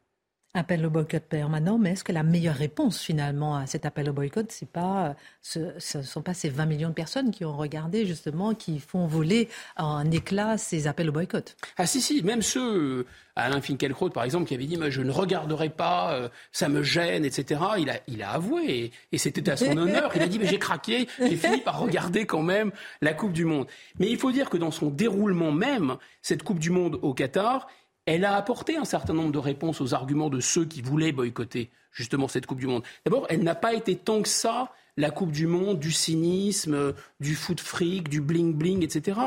[0.54, 4.12] Appel au boycott permanent, mais est-ce que la meilleure réponse finalement à cet appel au
[4.12, 5.60] boycott, c'est pas, ce
[5.96, 9.48] ne sont pas ces 20 millions de personnes qui ont regardé justement, qui font voler
[9.78, 11.56] en éclat ces appels au boycott?
[11.78, 15.70] Ah si, si, même ceux, Alain Finkielkraut par exemple, qui avait dit je ne regarderai
[15.70, 17.58] pas, euh, ça me gêne, etc.
[17.78, 20.58] Il a, il a avoué, et, c'était à son honneur, il a dit mais j'ai
[20.58, 23.68] craqué, j'ai fini par regarder quand même la Coupe du Monde.
[23.98, 27.68] Mais il faut dire que dans son déroulement même, cette Coupe du Monde au Qatar,
[28.06, 31.70] elle a apporté un certain nombre de réponses aux arguments de ceux qui voulaient boycotter
[31.92, 32.82] justement cette Coupe du Monde.
[33.04, 37.34] D'abord, elle n'a pas été tant que ça la Coupe du Monde, du cynisme, du
[37.34, 39.18] foot fric, du bling bling, etc.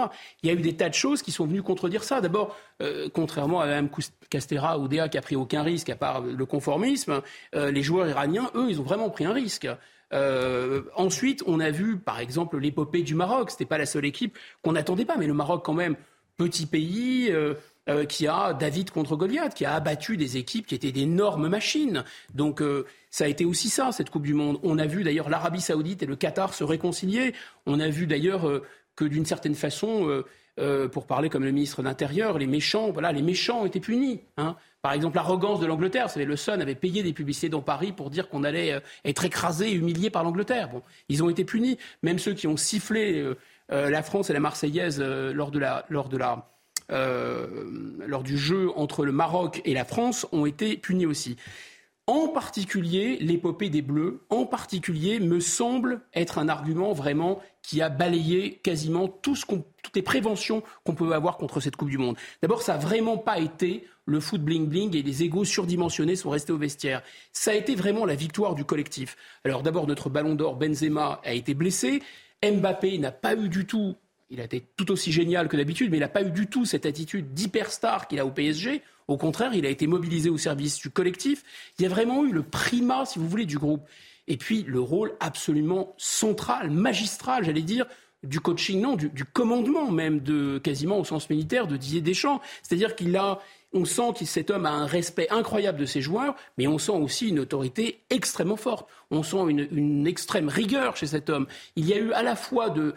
[0.44, 2.22] Il y a eu des tas de choses qui sont venues contredire ça.
[2.22, 3.90] D'abord, euh, contrairement à Mme
[4.30, 7.22] Castera ou Déa qui a pris aucun risque à part le conformisme,
[7.56, 9.68] euh, les joueurs iraniens, eux, ils ont vraiment pris un risque.
[10.14, 13.50] Euh, ensuite, on a vu, par exemple, l'épopée du Maroc.
[13.50, 15.96] Ce n'était pas la seule équipe qu'on n'attendait pas, mais le Maroc, quand même,
[16.38, 17.34] petit pays,
[17.88, 22.04] euh, qui a David contre Goliath, qui a abattu des équipes qui étaient d'énormes machines.
[22.34, 24.58] Donc euh, ça a été aussi ça, cette Coupe du Monde.
[24.64, 27.36] On a vu d'ailleurs l'Arabie saoudite et le Qatar se réconcilier.
[27.68, 28.64] On a vu d'ailleurs euh,
[28.96, 30.24] que d'une certaine façon,
[30.94, 34.22] pour parler comme le ministre de l'Intérieur, les méchants, voilà, les méchants ont été punis.
[34.38, 34.56] Hein.
[34.82, 36.08] Par exemple, l'arrogance de l'Angleterre.
[36.08, 39.26] Vous savez, le Sun avait payé des publicités dans Paris pour dire qu'on allait être
[39.26, 40.70] écrasé et humilié par l'Angleterre.
[40.70, 41.78] Bon, ils ont été punis.
[42.04, 43.34] Même ceux qui ont sifflé
[43.70, 46.55] la France et la Marseillaise lors de la, lors de la euh,
[46.90, 51.38] lors du jeu entre le Maroc et la France ont été punis aussi.
[52.08, 57.90] En particulier, l'épopée des Bleus, en particulier, me semble être un argument vraiment qui a
[57.90, 62.16] balayé quasiment tout ce toutes les préventions qu'on peut avoir contre cette Coupe du Monde.
[62.44, 66.54] D'abord, ça n'a vraiment pas été le foot bling-bling et les égaux surdimensionnés sont restés
[66.54, 67.02] au vestiaire.
[67.32, 69.18] Ça a été vraiment la victoire du collectif.
[69.44, 72.04] Alors d'abord, notre ballon d'or Benzema a été blessé.
[72.44, 73.96] Mbappé n'a pas eu du tout
[74.30, 76.66] il a été tout aussi génial que d'habitude, mais il n'a pas eu du tout
[76.66, 78.82] cette attitude d'hyperstar qu'il a au PSG.
[79.08, 81.44] Au contraire, il a été mobilisé au service du collectif.
[81.78, 83.84] Il y a vraiment eu le primat, si vous voulez, du groupe.
[84.28, 87.86] Et puis le rôle absolument central, magistral, j'allais dire,
[88.24, 92.42] du coaching, non, du, commandement même, de quasiment au sens militaire, de Didier Deschamps.
[92.64, 93.40] C'est-à-dire qu'il a,
[93.72, 96.94] on sent que cet homme a un respect incroyable de ses joueurs, mais on sent
[96.94, 98.90] aussi une autorité extrêmement forte.
[99.12, 101.46] On sent une, une extrême rigueur chez cet homme.
[101.76, 102.96] Il y a eu à la fois de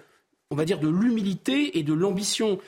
[0.50, 2.58] on va dire, de l'humilité et de l'ambition.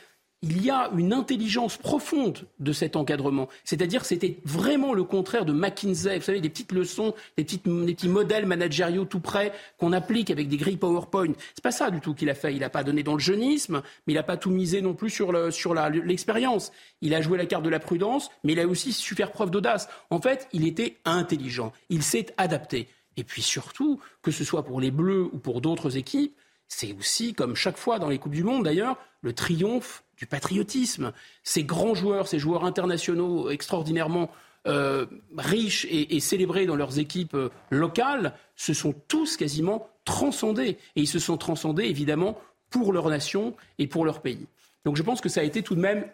[0.43, 3.49] Il y a une intelligence profonde de cet encadrement.
[3.63, 6.19] C'est-à-dire c'était vraiment le contraire de McKinsey.
[6.19, 10.57] Vous savez, des petites leçons, des, petits modèles managériaux tout près qu'on applique avec des
[10.57, 11.33] grilles PowerPoint.
[11.55, 12.55] C'est pas ça du tout qu'il a fait.
[12.55, 15.11] Il n'a pas donné dans le jeunisme, mais il n'a pas tout misé non plus
[15.11, 16.73] sur l'expérience.
[17.03, 19.51] il a joué la carte de la prudence, mais il a aussi su faire preuve
[19.51, 19.91] d'audace.
[20.09, 21.71] En fait, il était intelligent.
[21.91, 22.89] Il s'est adapté.
[23.19, 26.35] Et puis surtout, que ce soit pour les Bleus ou pour d'autres équipes,
[26.71, 31.13] c'est aussi, comme chaque fois dans les Coupes du Monde d'ailleurs, le triomphe du patriotisme.
[31.43, 34.31] Ces grands joueurs, ces joueurs internationaux extraordinairement
[34.67, 35.05] euh,
[35.37, 40.79] riches et, célébrés dans leurs équipes euh, locales, se sont tous quasiment transcendés.
[40.95, 44.47] Et ils se sont transcendés évidemment pour leur nation et pour leur pays.
[44.85, 46.07] Donc je pense que ça a été tout de même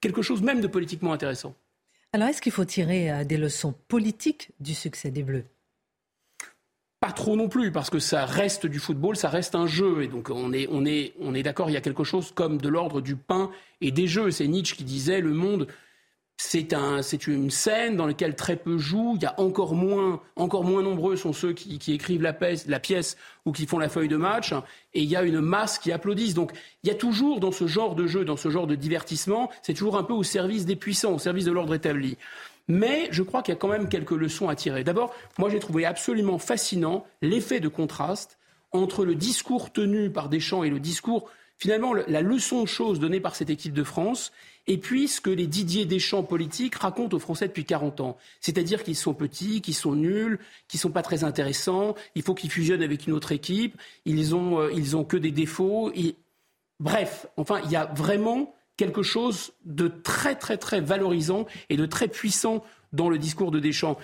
[0.00, 1.54] quelque chose même de politiquement intéressant.
[2.12, 5.44] Alors est-ce qu'il faut tirer euh, des leçons politiques du succès des Bleus?
[7.04, 10.02] Pas trop non plus, parce que ça reste du football, ça reste un jeu.
[10.02, 12.56] Et donc on est, on est, on est d'accord, il y a quelque chose comme
[12.56, 13.50] de l'ordre du pain
[13.82, 14.30] et des jeux.
[14.30, 15.66] C'est Nietzsche qui disait le monde,
[16.38, 19.16] c'est un, une scène dans laquelle très peu jouent.
[19.16, 22.34] Il y a encore moins, encore moins nombreux sont ceux qui, écrivent la
[22.66, 24.54] la pièce ou qui font la feuille de match.
[24.94, 26.32] Et il y a une masse qui applaudissent.
[26.32, 26.52] Donc
[26.84, 29.74] il y a toujours dans ce genre de jeu, dans ce genre de divertissement, c'est
[29.74, 32.16] toujours un peu au service des puissants, au service de l'ordre établi.
[32.68, 34.84] Mais je crois qu'il y a quand même quelques leçons à tirer.
[34.84, 38.38] D'abord, moi j'ai trouvé absolument fascinant l'effet de contraste
[38.72, 43.20] entre le discours tenu par Deschamps et le discours, finalement, la leçon de choses donnée
[43.20, 44.32] par cette équipe de France,
[44.66, 48.16] et puis ce que les Didier Deschamps politiques racontent aux Français depuis 40 ans.
[48.40, 52.50] C'est-à-dire qu'ils sont petits, qu'ils sont nuls, qu'ils sont pas très intéressants, il faut qu'ils
[52.50, 55.92] fusionnent avec une autre équipe, ils ont, euh, ils ont que des défauts.
[56.80, 61.86] Bref, enfin, il y a vraiment quelque chose de très très très valorisant et de
[61.86, 63.98] très puissant dans le discours de Deschamps.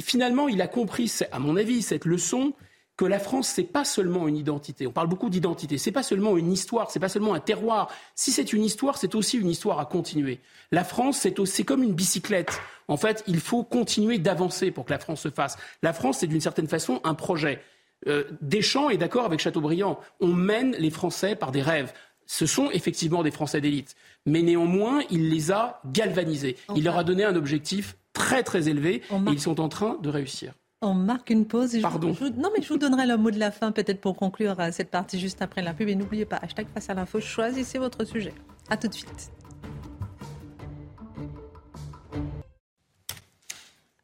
[0.00, 2.52] finalement, il a compris, à mon avis, cette leçon
[2.96, 4.86] que la France, c'est pas seulement une identité.
[4.86, 5.78] On parle beaucoup d'identité.
[5.78, 7.90] C'est pas seulement une histoire, c'est pas seulement un terroir.
[8.14, 10.40] Si c'est une histoire, c'est aussi une histoire à continuer.
[10.70, 12.60] La France, c'est comme une bicyclette.
[12.86, 15.56] En fait, il faut continuer d'avancer pour que la France se fasse.
[15.82, 17.60] La France, c'est d'une certaine façon un projet.
[18.06, 19.98] Euh, Deschamps est d'accord avec Chateaubriand.
[20.20, 21.92] On mène les Français par des rêves
[22.26, 23.96] ce sont effectivement des Français d'élite.
[24.26, 26.56] Mais néanmoins, il les a galvanisés.
[26.74, 30.08] Il leur a donné un objectif très très élevé et ils sont en train de
[30.08, 30.54] réussir.
[30.80, 31.78] On marque une pause.
[31.80, 32.14] Pardon.
[32.36, 34.90] non, mais je vous donnerai le mot de la fin peut-être pour conclure euh, cette
[34.90, 35.88] partie juste après la pub.
[35.88, 38.34] Et n'oubliez pas, hashtag face à l'info, choisissez votre sujet.
[38.68, 39.30] A tout de suite.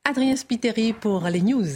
[0.04, 1.66] Adrien Spiteri pour les news.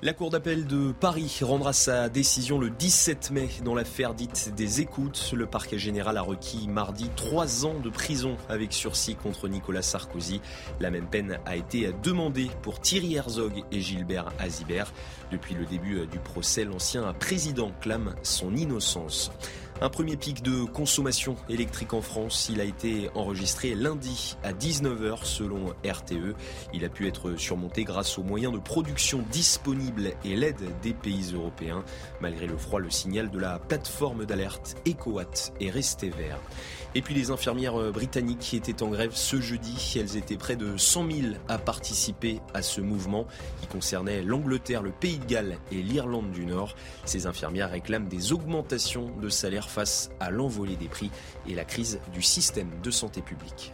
[0.00, 4.80] La Cour d'appel de Paris rendra sa décision le 17 mai dans l'affaire dite des
[4.80, 5.32] écoutes.
[5.34, 10.40] Le parquet général a requis mardi trois ans de prison avec sursis contre Nicolas Sarkozy.
[10.78, 14.92] La même peine a été demandée pour Thierry Herzog et Gilbert Azibert.
[15.32, 19.32] Depuis le début du procès, l'ancien président clame son innocence.
[19.80, 25.24] Un premier pic de consommation électrique en France, il a été enregistré lundi à 19h
[25.24, 26.34] selon RTE.
[26.74, 31.30] Il a pu être surmonté grâce aux moyens de production disponibles et l'aide des pays
[31.32, 31.84] européens.
[32.20, 36.40] Malgré le froid, le signal de la plateforme d'alerte EcoWatt est resté vert.
[36.96, 40.56] Et puis les infirmières euh, britanniques qui étaient en grève ce jeudi, elles étaient près
[40.56, 43.26] de 100 000 à participer à ce mouvement
[43.60, 46.74] qui concernait l'Angleterre, le Pays de Galles et l'Irlande du Nord.
[47.04, 51.10] Ces infirmières réclament des augmentations de salaire face à l'envolée des prix
[51.46, 53.72] et la crise du système de santé publique.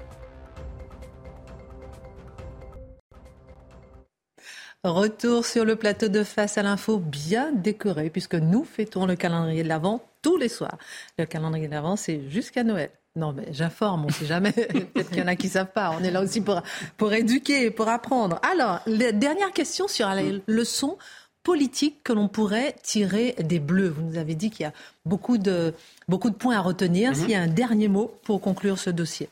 [4.85, 9.63] Retour sur le plateau de Face à l'info, bien décoré, puisque nous fêtons le calendrier
[9.63, 10.77] de l'Avent tous les soirs.
[11.19, 12.91] Le calendrier de l'Avent, c'est jusqu'à Noël.
[13.17, 14.53] Non, mais j'informe, on ne sait jamais.
[14.53, 15.97] Peut-être qu'il y en a qui ne savent pas.
[15.99, 16.61] On est là aussi pour,
[16.99, 18.39] pour éduquer, pour apprendre.
[18.43, 20.99] Alors, dernière question sur la leçon
[21.45, 23.91] politique que l'on pourrait tirer des Bleus.
[23.91, 24.73] Vous nous avez dit qu'il y a
[25.05, 25.73] beaucoup de,
[26.09, 27.11] beaucoup de points à retenir.
[27.11, 27.15] Mhm.
[27.15, 29.29] S'il y a un dernier mot pour conclure ce dossier.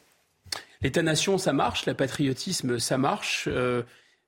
[0.82, 1.86] L'État-nation, ça marche.
[1.86, 3.48] Le patriotisme, ça marche.
[3.50, 3.82] Euh,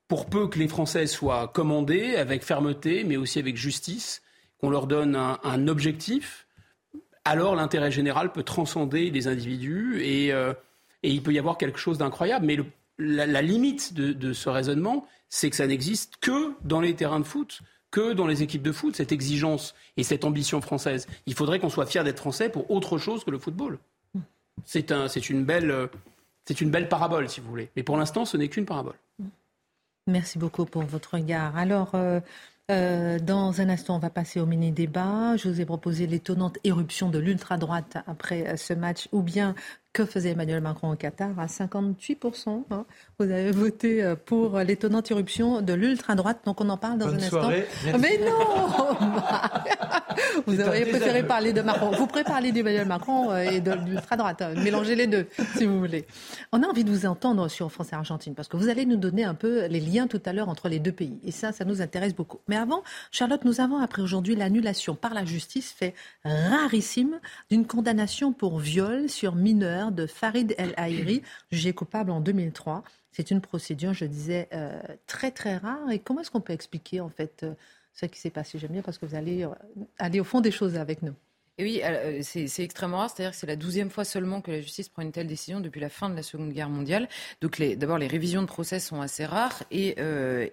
[0.07, 4.21] pour peu que les Français soient commandés avec fermeté, mais aussi avec justice,
[4.59, 6.45] qu'on leur donne un objectif,
[7.25, 10.53] alors l'intérêt général peut transcender les individus et, euh,
[11.01, 12.45] il peut y avoir quelque chose d'incroyable.
[12.45, 12.57] Mais
[12.97, 17.61] la, limite de, ce raisonnement, c'est que ça n'existe que dans les terrains de foot
[17.95, 21.07] que dans les équipes de foot, cette exigence et cette ambition française.
[21.27, 23.79] Il faudrait qu'on soit fier d'être français pour autre chose que le football.
[24.65, 25.87] C'est un, une, belle,
[26.59, 27.69] une belle parabole, si vous voulez.
[27.77, 28.95] Mais pour l'instant, ce n'est qu'une parabole.
[30.07, 31.55] Merci beaucoup pour votre regard.
[31.55, 32.19] Alors, euh,
[32.69, 35.37] euh, dans un instant, on va passer au mini-débat.
[35.37, 39.55] Je vous ai proposé l'étonnante éruption de l'ultra-droite après euh, ce match, ou bien
[39.95, 41.39] que faisait Emmanuel Macron au Qatar?
[41.39, 42.85] À 58%, hein.
[43.17, 46.39] vous avez voté euh, pour l'étonnante éruption de l'ultra-droite.
[46.45, 47.49] Donc on en parle dans un instant.
[47.99, 48.97] Mais non
[50.45, 51.91] Vous auriez préféré parler de Macron.
[51.91, 54.43] Vous préférez parler d'Emmanuel Macron euh, et de l'ultra-droite.
[54.57, 56.05] Mélangez les deux, si vous voulez.
[56.51, 58.97] On a envie de vous entendre sur France et Argentine, parce que vous allez nous
[58.97, 61.19] donner un peu les liens tout à l'heure entre les deux pays.
[61.23, 62.39] Et ça, ça nous intéresse beaucoup.
[62.49, 65.93] Mais avant, Charlotte, nous avons appris aujourd'hui l'annulation par la justice fait
[66.25, 71.21] rarissime d'une condamnation pour viol sur mineur de Farid El Haïri,
[71.51, 72.83] jugé coupable en 2003.
[73.11, 75.89] C'est une procédure, je disais, euh, très très rare.
[75.91, 77.53] Et comment est-ce qu'on peut expliquer en fait euh,
[77.93, 78.59] ce qui s'est passé?
[78.59, 79.49] J'aime bien parce que vous allez euh,
[79.97, 81.15] aller au fond des choses avec nous.
[81.57, 84.59] Et oui, euh, c'est extrêmement rare, c'est-à-dire que c'est la douzième fois seulement que la
[84.59, 87.07] justice prend une telle décision depuis la fin de la Seconde Guerre mondiale.
[87.39, 90.49] Donc d'abord, les révisions de procès sont assez rares et, euh,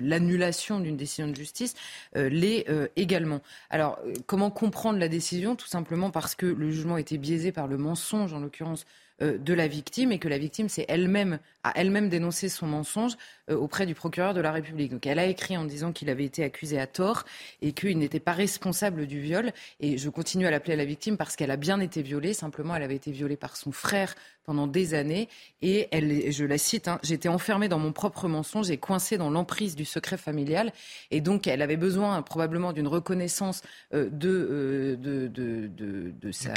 [0.00, 1.74] l'annulation d'une décision de justice
[2.16, 2.64] euh, l'est
[2.94, 3.40] également.
[3.70, 5.56] Alors, comment comprendre la décision?
[5.56, 8.86] Tout simplement parce que le jugement était biaisé par le mensonge, en l'occurrence,
[9.20, 13.16] de la victime et que la victime s'est elle-même a elle-même dénoncé son mensonge
[13.50, 14.92] auprès du procureur de la République.
[14.92, 17.24] Donc elle a écrit en disant qu'il avait été accusé à tort
[17.60, 19.52] et qu'il n'était pas responsable du viol.
[19.80, 22.32] Et je continue à l'appeler à la victime parce qu'elle a bien été violée.
[22.32, 24.14] Simplement, elle avait été violée par son frère
[24.50, 25.28] pendant des années.
[25.62, 29.30] Et elle, je la cite, hein, j'étais enfermée dans mon propre mensonge et coincée dans
[29.30, 30.72] l'emprise du secret familial.
[31.12, 33.62] Et donc, elle avait besoin probablement d'une reconnaissance
[33.94, 36.50] euh, de, de, de, de, de sa,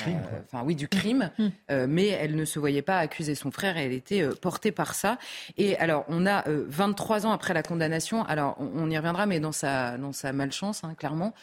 [0.43, 1.47] enfin oui, du crime, mmh.
[1.69, 4.71] euh, mais elle ne se voyait pas accuser son frère et elle était euh, portée
[4.71, 5.19] par ça.
[5.57, 8.25] Et alors, on a 23 ans après la condamnation.
[8.25, 11.35] Alors, on, y reviendra, mais dans sa, dans sa malchance, hein, clairement,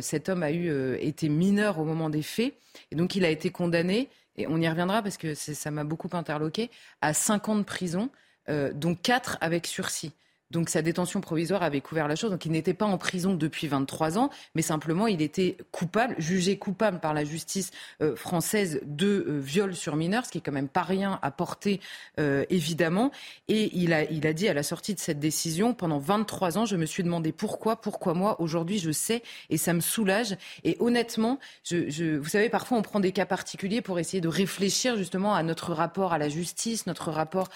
[0.00, 2.54] cet homme a eu été mineur au moment des faits,
[2.90, 6.08] et donc il a été condamné et on y reviendra parce que ça m'a beaucoup
[6.12, 6.70] interloqué,
[7.02, 8.10] à 5 ans de prison,
[8.48, 10.12] euh, dont 4 avec sursis.
[10.50, 12.30] Donc sa détention provisoire avait couvert la chose.
[12.30, 16.56] Donc il n'était pas en prison depuis 23 ans, mais simplement il était coupable, jugé
[16.56, 20.52] coupable par la justice euh, française de euh, viol sur mineur, ce qui est quand
[20.52, 21.80] même pas rien à porter
[22.18, 23.12] euh, évidemment.
[23.48, 26.64] Et il a, il a dit à la sortie de cette décision, pendant 23 ans,
[26.64, 28.40] je me suis demandé pourquoi, pourquoi moi.
[28.40, 30.36] Aujourd'hui, je sais et ça me soulage.
[30.64, 31.38] Et honnêtement,
[31.70, 35.74] vous savez, parfois on prend des cas particuliers pour essayer de réfléchir justement à notre
[35.74, 37.48] rapport à la justice, notre rapport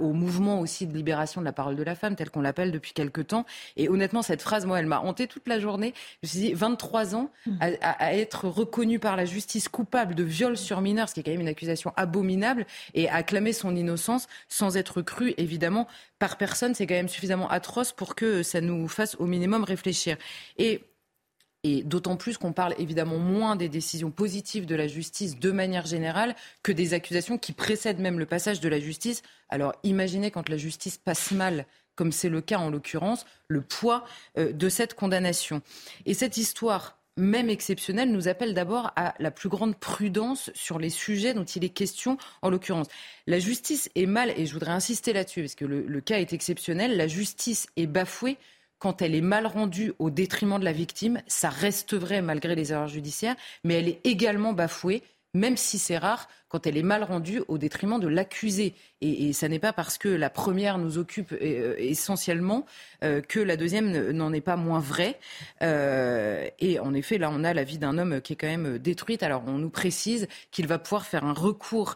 [0.00, 2.72] au mouvement aussi de libération de la parole de la femme, tel qu'on on l'appelle
[2.72, 3.46] depuis quelque temps.
[3.76, 5.94] Et honnêtement, cette phrase, moi, elle m'a hanté toute la journée.
[6.22, 7.56] Je me suis dit, 23 ans mmh.
[7.80, 11.30] à, être reconnu par la justice coupable de viol sur mineur, ce qui est quand
[11.30, 15.86] même une accusation abominable, et à clamer son innocence sans être cru, évidemment,
[16.18, 20.16] par personne, c'est quand même suffisamment atroce pour que ça nous fasse au minimum réfléchir.
[20.58, 20.82] Et
[21.62, 25.84] et d'autant plus qu'on parle évidemment moins des décisions positives de la justice de manière
[25.84, 29.22] générale que des accusations qui précèdent même le passage de la justice.
[29.50, 34.04] Alors imaginez quand la justice passe mal comme c'est le cas en l'occurrence, le poids
[34.38, 35.62] euh, de cette condamnation.
[36.06, 40.90] Et cette histoire même exceptionnelle, nous appelle d'abord à la plus grande prudence sur les
[40.90, 42.86] sujets dont il est question en l'occurrence.
[43.26, 46.32] La justice est mal, et je voudrais insister là-dessus, parce que le, le, cas est
[46.32, 48.38] exceptionnel, la justice est bafouée
[48.78, 51.20] quand elle est mal rendue au détriment de la victime.
[51.26, 55.02] Ça reste vrai malgré les erreurs judiciaires, mais elle est également bafouée
[55.34, 58.74] même si c'est rare, quand elle est mal rendue au détriment de l'accusé.
[59.00, 62.66] Et, et ça n'est pas parce que la première nous occupe euh, essentiellement
[63.04, 65.18] euh, que la deuxième n'en est pas moins vraie.
[65.62, 68.78] Euh, et en effet, là, on a la vie d'un homme qui est quand même
[68.78, 69.22] détruite.
[69.22, 71.94] Alors, on nous précise qu'il va pouvoir faire un recours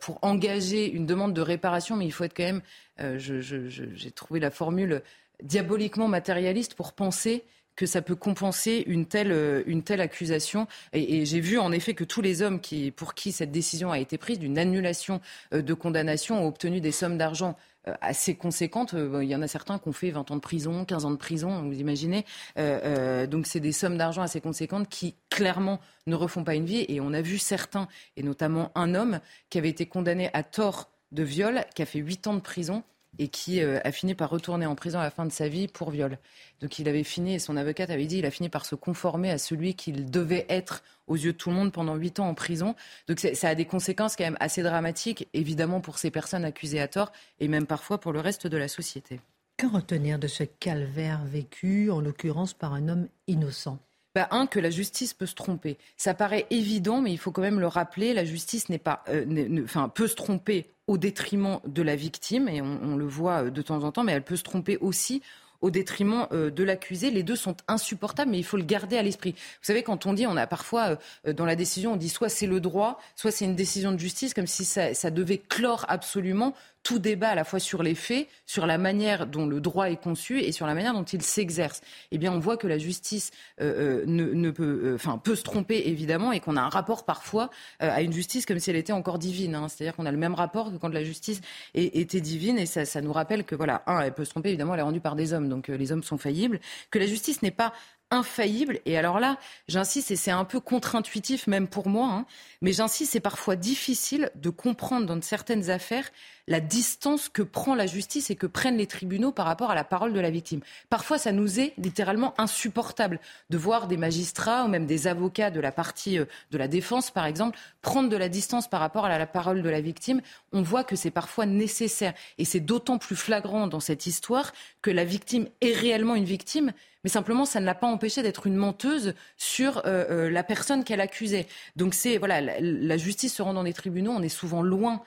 [0.00, 4.50] pour engager une demande de réparation, mais il faut être quand même, j'ai trouvé la
[4.50, 5.02] formule
[5.42, 7.44] diaboliquement matérialiste pour penser
[7.76, 10.66] que ça peut compenser une telle, euh, une telle accusation.
[10.92, 13.98] Et, j'ai vu en effet que tous les hommes qui, pour qui cette décision a
[13.98, 15.20] été prise d'une annulation
[15.52, 17.56] euh, de condamnation ont obtenu des sommes d'argent
[17.88, 18.94] euh, assez conséquentes.
[18.94, 21.16] Il y en a certains qui ont fait 20 ans de prison, 15 ans de
[21.16, 22.24] prison, vous imaginez.
[22.56, 26.84] donc c'est des sommes d'argent assez conséquentes qui clairement ne refont pas une vie.
[26.88, 30.90] Et on a vu certains, et notamment un homme qui avait été condamné à tort
[31.12, 32.84] de viol, qui a fait 8 ans de prison
[33.18, 35.68] et qui euh, a fini par retourner en prison à la fin de sa vie
[35.68, 36.18] pour viol.
[36.60, 39.30] Donc il avait fini, et son avocate avait dit, il a fini par se conformer
[39.30, 42.34] à celui qu'il devait être aux yeux de tout le monde pendant huit ans en
[42.34, 42.74] prison.
[43.08, 46.88] Donc ça a des conséquences quand même assez dramatiques, évidemment pour ces personnes accusées à
[46.88, 49.20] tort, et même parfois pour le reste de la société.
[49.56, 53.78] Que retenir de ce calvaire vécu, en l'occurrence par un homme innocent?
[54.14, 55.76] Bah, un, que la justice peut se tromper.
[55.96, 58.14] Ça paraît évident, mais il faut quand même le rappeler.
[58.14, 62.60] La justice n'est pas, euh, enfin, peut se tromper au détriment de la victime, et
[62.60, 65.20] on, le voit euh, de temps en temps, mais elle peut se tromper aussi
[65.62, 67.10] au détriment euh, de l'accusé.
[67.10, 69.32] Les deux sont insupportables, mais il faut le garder à l'esprit.
[69.32, 72.46] Vous savez, quand on dit, on a parfois dans la décision, on dit soit c'est
[72.46, 76.54] le droit, soit c'est une décision de justice, comme si ça, ça devait clore absolument
[76.84, 80.00] tout débat à la fois sur les faits, sur la manière dont le droit est
[80.00, 81.80] conçu et sur la manière dont il s'exerce.
[82.12, 85.42] Eh bien, on voit que la justice euh, euh ne, peut, euh, enfin, peut se
[85.42, 88.92] tromper évidemment et qu'on a un rapport parfois à une justice comme si elle était
[88.92, 89.54] encore divine.
[89.54, 89.68] Hein.
[89.68, 91.40] C'est-à-dire qu'on a le même rapport que quand la justice
[91.74, 94.74] était divine et ça, ça, nous rappelle que voilà, un, elle peut se tromper évidemment,
[94.74, 97.50] elle est rendue par des hommes, donc les hommes sont faillibles, que la justice n'est
[97.50, 97.72] pas
[98.14, 98.80] infaillible.
[98.86, 102.26] Et alors là, j'insiste, et c'est un peu contre-intuitif même pour moi, hein,
[102.62, 106.10] mais j'insiste, c'est parfois difficile de comprendre dans certaines affaires
[106.46, 109.84] la distance que prend la justice et que prennent les tribunaux par rapport à la
[109.84, 110.60] parole de la victime.
[110.90, 113.18] Parfois, ça nous est littéralement insupportable
[113.50, 117.10] de voir des magistrats ou même des avocats de la partie euh, de la défense,
[117.10, 120.20] par exemple, prendre de la distance par rapport à la parole de la victime.
[120.52, 122.14] On voit que c'est parfois nécessaire.
[122.38, 126.72] Et c'est d'autant plus flagrant dans cette histoire que la victime est réellement une victime
[127.04, 130.82] mais simplement ça ne l'a pas empêché d'être une menteuse sur euh, euh, la personne
[130.84, 131.46] qu'elle accusait.
[131.76, 135.02] Donc c'est voilà, la, justice se rend dans les tribunaux, on est souvent loin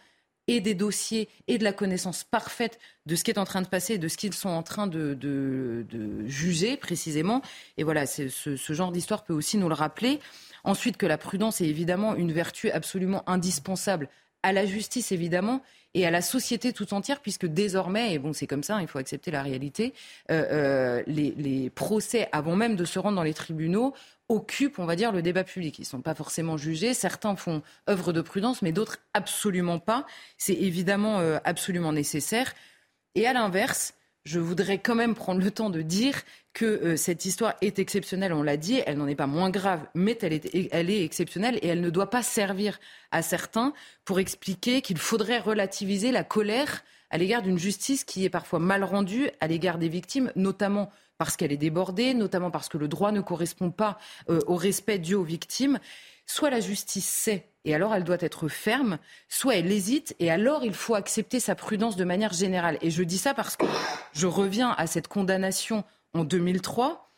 [0.47, 3.67] et des dossiers et de la connaissance parfaite de ce qui est en train de
[3.67, 7.41] passer, de ce qu'ils sont en train de, de, de, juger précisément.
[7.75, 10.21] Et voilà, ce genre d'histoire peut aussi nous le rappeler.
[10.63, 14.07] Ensuite, que la prudence est évidemment une vertu absolument indispensable
[14.43, 15.61] à la justice évidemment
[15.97, 18.99] et à la société tout entière, puisque désormais, et bon c'est comme ça, il faut
[18.99, 19.95] accepter la réalité,
[20.29, 23.95] euh, euh, les, les, procès, avant même de se rendre dans les tribunaux,
[24.29, 25.79] occupent, on va dire, le débat public.
[25.79, 26.93] Ils ne sont pas forcément jugés.
[26.93, 30.05] Certains font œuvre de prudence, mais d'autres absolument pas.
[30.37, 32.53] C'est évidemment euh, absolument nécessaire.
[33.15, 33.95] Et à l'inverse,
[34.27, 36.21] je voudrais quand même prendre le temps de dire
[36.51, 39.87] que euh, cette histoire est exceptionnelle, on l'a dit, elle n'en est pas moins grave,
[39.95, 42.77] mais elle est, elle est exceptionnelle et elle ne doit pas servir
[43.11, 43.73] à certains
[44.03, 48.83] pour expliquer qu'il faudrait relativiser la colère à l'égard d'une justice qui est parfois mal
[48.83, 53.11] rendue à l'égard des victimes, notamment parce qu'elle est débordée, notamment parce que le droit
[53.11, 53.97] ne correspond pas
[54.29, 55.79] euh, au respect dû aux victimes.
[56.25, 58.99] Soit la justice sait, et alors elle doit être ferme,
[59.29, 62.77] soit elle hésite, et alors il faut accepter sa prudence de manière générale.
[62.81, 63.65] Et je dis ça parce que
[64.11, 67.09] je reviens à cette condamnation en 2003.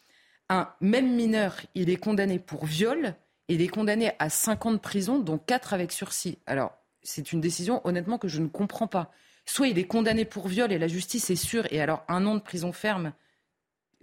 [0.50, 3.16] Un même mineur, il est condamné pour viol,
[3.48, 6.38] il est condamné à 5 ans de prison, dont 4 avec sursis.
[6.46, 9.12] Alors, c'est une décision, honnêtement, que je ne comprends pas.
[9.50, 12.36] Soit il est condamné pour viol et la justice est sûre, et alors un an
[12.36, 13.14] de prison ferme,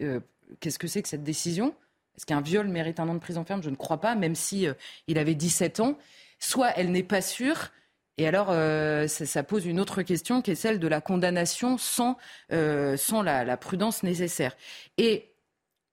[0.00, 0.18] euh,
[0.58, 1.72] qu'est-ce que c'est que cette décision?
[2.16, 3.62] Est-ce qu'un viol mérite un an de prison ferme?
[3.62, 4.74] Je ne crois pas, même si euh,
[5.06, 5.98] il avait 17 ans.
[6.40, 7.70] Soit elle n'est pas sûre.
[8.18, 12.16] Et alors, euh, ça, pose une autre question qui est celle de la condamnation sans,
[12.50, 14.56] la, la, prudence nécessaire.
[14.98, 15.30] Et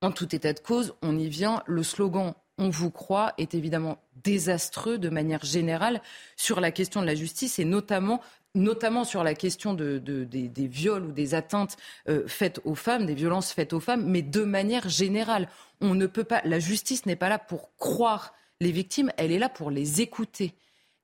[0.02, 4.00] en tout état de cause, on y vient, le slogan On vous croit est évidemment
[4.24, 6.02] désastreux de manière générale
[6.38, 8.20] sur la question de la justice et notamment
[8.56, 11.78] notamment sur la question de, des, viols ou des atteintes
[12.08, 15.48] euh, faites aux femmes, des violences faites aux femmes, mais de manière générale.
[15.82, 16.42] On ne peut pas.
[16.46, 20.54] La justice n'est pas là pour croire les victimes, elle est là pour les écouter.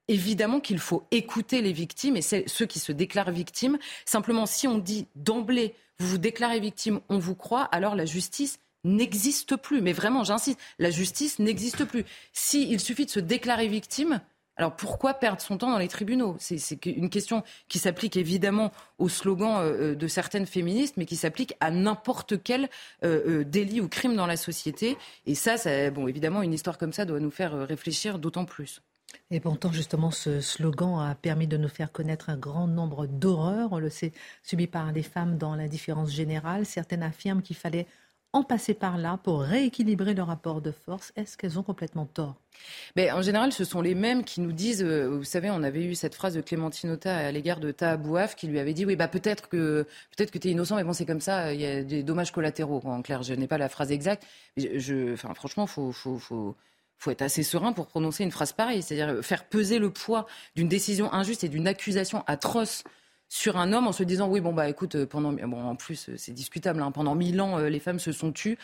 [0.08, 3.78] Évidemment qu'il faut écouter les victimes et ceux qui se déclarent victimes.
[4.06, 8.60] Simplement, si on dit d'emblée, vous vous déclarez victime, on vous croit, alors la justice
[8.84, 9.82] n'existe plus.
[9.82, 12.06] Mais vraiment, j'insiste, la justice n'existe plus.
[12.34, 14.22] S'il suffit de se déclarer victime,
[14.60, 16.36] alors pourquoi perdre son temps dans les tribunaux?
[16.38, 21.16] C'est une question qui s'applique évidemment au slogan euh, euh, de certaines féministes, mais qui
[21.16, 22.70] s'applique à n'importe quel
[23.06, 24.98] euh, délit ou crime dans la société.
[25.26, 25.56] Et ça,
[25.92, 28.82] bon, évidemment, une histoire comme ça doit nous faire réfléchir d'autant plus.
[29.32, 33.70] Et pourtant, justement, ce slogan a permis de nous faire connaître un grand nombre d'horreurs,
[33.72, 34.12] on le sait,
[34.44, 36.66] subies par les femmes dans l'indifférence générale.
[36.66, 37.88] Certaines affirment qu'il fallait
[38.32, 41.12] en passer par là pour rééquilibrer le rapport de force.
[41.16, 42.36] Est-ce qu'elles ont complètement tort?
[42.96, 45.84] Mais en général, ce sont les mêmes qui nous disent, euh, vous savez, on avait
[45.84, 48.86] eu cette phrase de Clémentine Autain à l'égard de Taha Bouaf qui lui avait dit,
[48.86, 51.62] oui, bah peut-être que peut-être que tu es innocent, mais bon, c'est comme ça, il
[51.62, 52.82] y a des dommages collatéraux.
[52.84, 54.26] En clair, je n'ai pas la phrase exacte.
[54.58, 56.56] Je, enfin, franchement, faut, faut, faut
[57.00, 60.68] faut être assez serein pour prononcer une phrase pareille, c'est-à-dire faire peser le poids d'une
[60.68, 62.84] décision injuste et d'une accusation atroce
[63.30, 66.10] sur un homme en se disant oui bon bah écoute euh, pendant bon en plus
[66.10, 68.58] euh, c'est discutable hein, pendant mille ans euh, les femmes se sont tues.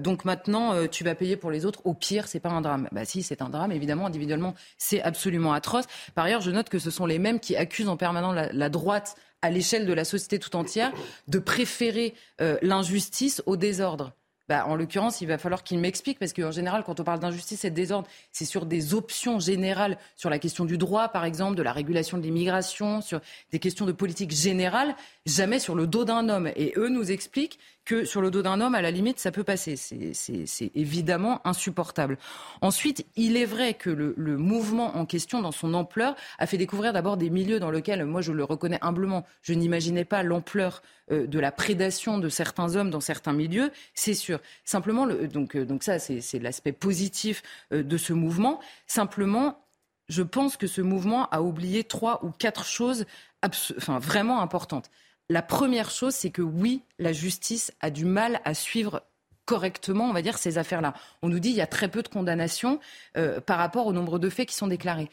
[0.00, 1.80] Donc maintenant tu vas payer pour les autres.
[1.84, 2.88] Au pire c'est pas un drame.
[2.92, 5.86] Bah si c'est un drame évidemment individuellement c'est absolument atroce.
[6.14, 9.16] Par ailleurs je note que ce sont les mêmes qui accusent en permanence la, droite
[9.40, 10.92] à l'échelle de la société tout entière
[11.28, 12.14] de préférer
[12.62, 14.12] l'injustice au désordre
[14.50, 17.64] bah, en l'occurrence, il va falloir qu'il m'explique, parce qu'en général, quand on parle d'injustice
[17.64, 21.54] et de désordre, c'est sur des options générales, sur la question du droit, par exemple,
[21.54, 23.20] de la régulation de l'immigration, sur
[23.52, 26.50] des questions de politique générale, jamais sur le dos d'un homme.
[26.56, 27.60] Et eux nous expliquent
[27.90, 29.74] que sur le dos d'un homme, à la limite, ça peut passer.
[29.74, 32.18] C'est évidemment insupportable.
[32.60, 36.92] Ensuite, il est vrai que le, mouvement en question, dans son ampleur, a fait découvrir
[36.92, 41.26] d'abord des milieux dans lesquels, moi je le reconnais humblement, je n'imaginais pas l'ampleur euh,
[41.26, 44.38] de la prédation de certains hommes dans certains milieux, c'est sûr.
[44.64, 48.60] Simplement, le, donc, euh, donc ça, c'est l'aspect positif euh, de ce mouvement.
[48.86, 49.66] Simplement,
[50.08, 53.04] je pense que ce mouvement a oublié trois ou quatre choses
[53.42, 54.92] enfin, vraiment importantes.
[55.30, 59.04] La première chose, c'est que oui, la justice a du mal à suivre
[59.44, 60.92] correctement, on va dire, ces affaires-là.
[61.22, 62.80] On nous dit qu'il y a très peu de condamnations
[63.16, 65.08] euh, par rapport au nombre de faits qui sont déclarés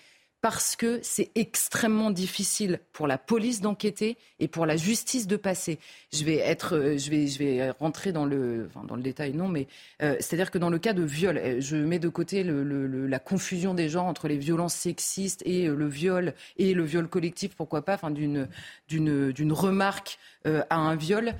[0.47, 5.77] parce que c'est extrêmement difficile pour la police d'enquêter et pour la justice de passer.
[6.13, 9.49] Je vais être, euh, je vais, je vais rentrer dans le, dans le détail, non,
[9.49, 9.67] mais
[10.01, 13.73] euh, c'est-à-dire que dans le cas de viol, euh, je mets de côté la confusion
[13.73, 17.95] des genres entre les violences sexistes et le viol et le viol collectif, pourquoi pas,
[17.95, 18.47] enfin d'une
[18.87, 21.33] d'une d'une remarque à un viol.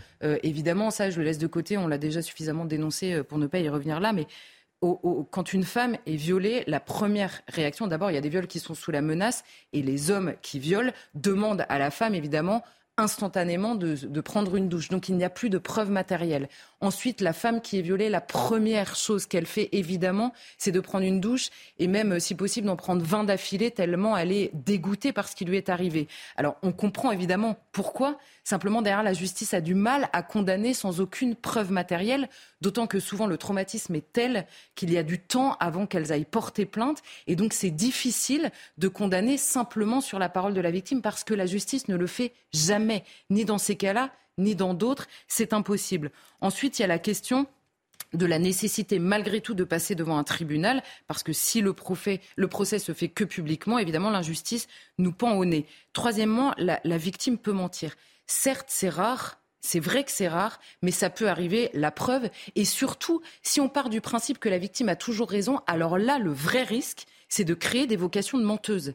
[0.44, 1.78] évidemment, ça, je le laisse de côté.
[1.78, 4.28] On l'a déjà suffisamment dénoncé pour ne pas y revenir là, mais
[4.80, 8.60] quand une femme est violée, la première réaction, d'abord, il y a des viols qui
[8.60, 12.64] sont sous la menace et les hommes qui violent demandent à la femme, évidemment,
[12.98, 14.90] instantanément de, prendre une douche.
[14.90, 16.50] Donc il n'y a plus de preuves matérielles.
[16.82, 21.06] Ensuite, la femme qui est violée, la première chose qu'elle fait, évidemment, c'est de prendre
[21.06, 25.28] une douche et même, si possible, d'en prendre 20 d'affilée, tellement elle est dégoûtée par
[25.28, 26.08] ce qui lui est arrivé.
[26.36, 28.18] Alors on comprend évidemment pourquoi.
[28.44, 32.30] Simplement, derrière, la justice a du mal à condamner sans aucune preuve matérielle,
[32.62, 36.26] d'autant que souvent le traumatisme est tel qu'il y a du temps avant qu'elles aillent
[36.26, 37.04] porter plainte.
[37.28, 41.34] Et donc c'est difficile de condamner simplement sur la parole de la victime parce que
[41.34, 42.87] la justice ne le fait jamais,
[43.30, 45.08] ni dans ces cas-là, ni dans d'autres.
[45.28, 46.12] C'est impossible.
[46.42, 47.48] Ensuite, il y a la question
[48.14, 51.76] de la nécessité malgré tout de passer devant un tribunal, parce que si le,
[52.36, 54.68] le procès se fait que publiquement, évidemment, l'injustice
[54.98, 55.66] nous pend au nez.
[55.94, 57.96] Troisièmement, la, la victime peut mentir.
[58.26, 62.30] Certes, c'est rare, c'est vrai que c'est rare, mais ça peut arriver, la preuve.
[62.56, 66.20] Et surtout, si on part du principe que la victime a toujours raison, alors là,
[66.20, 68.94] le vrai risque, c'est de créer des vocations de menteuses.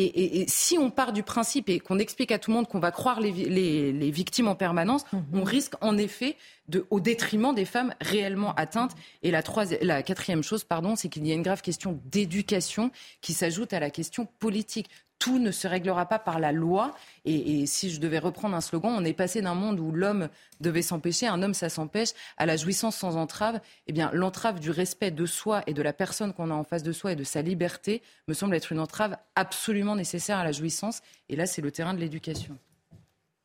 [0.00, 2.92] Et, si on part du principe et qu'on explique à tout le monde qu'on va
[2.92, 5.24] croire les, victimes en permanence, mhm.
[5.32, 6.36] on risque en effet
[6.68, 8.92] de, au détriment des femmes réellement atteintes.
[9.22, 9.42] Et la,
[9.82, 13.80] la quatrième chose, pardon, c'est qu'il y a une grave question d'éducation qui s'ajoute à
[13.80, 14.88] la question politique
[15.18, 16.94] tout ne se réglera pas par la loi.
[17.24, 20.28] Et, si je devais reprendre un slogan, on est passé d'un monde où l'homme
[20.60, 23.60] devait s'empêcher, un homme ça s'empêche, à la jouissance sans entrave.
[23.86, 26.82] Eh bien, l'entrave du respect de soi et de la personne qu'on a en face
[26.82, 30.52] de soi et de sa liberté me semble être une entrave absolument nécessaire à la
[30.52, 31.02] jouissance.
[31.28, 32.56] Et là, c'est le terrain de l'éducation.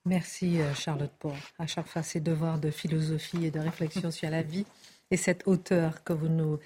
[0.05, 1.37] Merci euh, Charlotte Port.
[1.57, 4.65] À chaque fois, ces devoirs de philosophie et de réflexion sur la vie
[5.11, 6.59] et cette hauteur que vous nous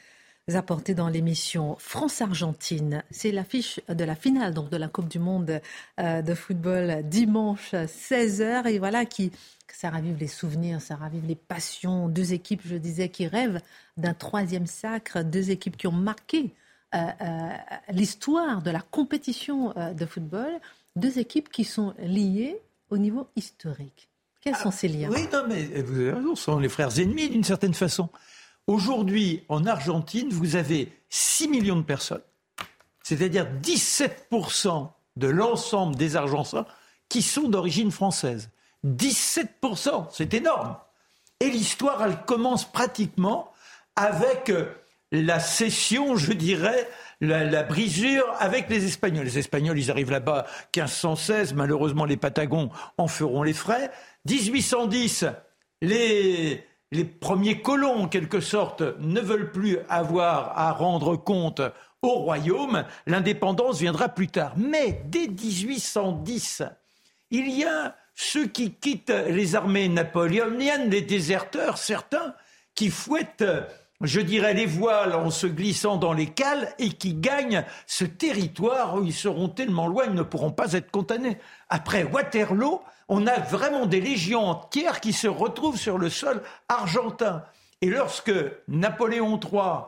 [0.56, 3.04] apporté dans l'émission France-Argentine.
[3.12, 5.62] C'est l'affiche de la finale donc de la Coupe du Monde
[6.00, 8.68] euh, de football dimanche 16h.
[8.68, 9.32] Et voilà qui
[9.74, 12.08] ça ravive les souvenirs, ça ravive les passions.
[12.08, 13.60] Deux équipes, je disais, qui rêvent
[13.98, 15.24] d'un troisième sacre.
[15.24, 16.54] Deux équipes qui ont marqué
[16.96, 17.50] euh, euh,
[17.90, 20.52] l'histoire de la compétition de football.
[20.96, 24.10] Deux équipes qui sont liées au niveau historique.
[24.42, 25.10] Quels sont ces liens?
[25.12, 28.10] Oui, non, mais vous avez raison, ce sont les frères ennemis d'une certaine façon.
[28.68, 32.22] Aujourd'hui, en Argentine, vous avez 6 millions de personnes,
[33.02, 36.66] c'est-à-dire 17% de l'ensemble des Argentins
[37.08, 38.50] qui sont d'origine française.
[38.86, 40.76] 17%, c'est énorme.
[41.40, 43.52] Et l'histoire, elle commence pratiquement
[43.96, 44.66] avec euh,
[45.12, 46.90] la cession, je dirais,
[47.22, 49.26] la, brisure avec les Espagnols.
[49.26, 50.46] Les Espagnols, ils arrivent là-bas
[50.76, 53.92] 1516, malheureusement les Patagons en feront les frais.
[54.26, 55.26] 1810,
[55.82, 61.62] les, les premiers colons, en quelque sorte, ne veulent plus avoir à rendre compte
[62.02, 64.54] au royaume, l'indépendance viendra plus tard.
[64.56, 66.64] Mais dès 1810,
[67.32, 72.34] il y a ceux qui quittent les armées napoléoniennes, les déserteurs, certains,
[72.74, 73.46] qui fouettent,
[74.02, 78.96] je dirais, les voiles en se glissant dans les cales et qui gagnent ce territoire
[78.96, 81.38] où ils seront tellement loin, ils ne pourront pas être condamnés.
[81.70, 87.44] Après Waterloo, on a vraiment des légions entières qui se retrouvent sur le sol argentin.
[87.82, 88.34] Et lorsque
[88.68, 89.86] Napoléon III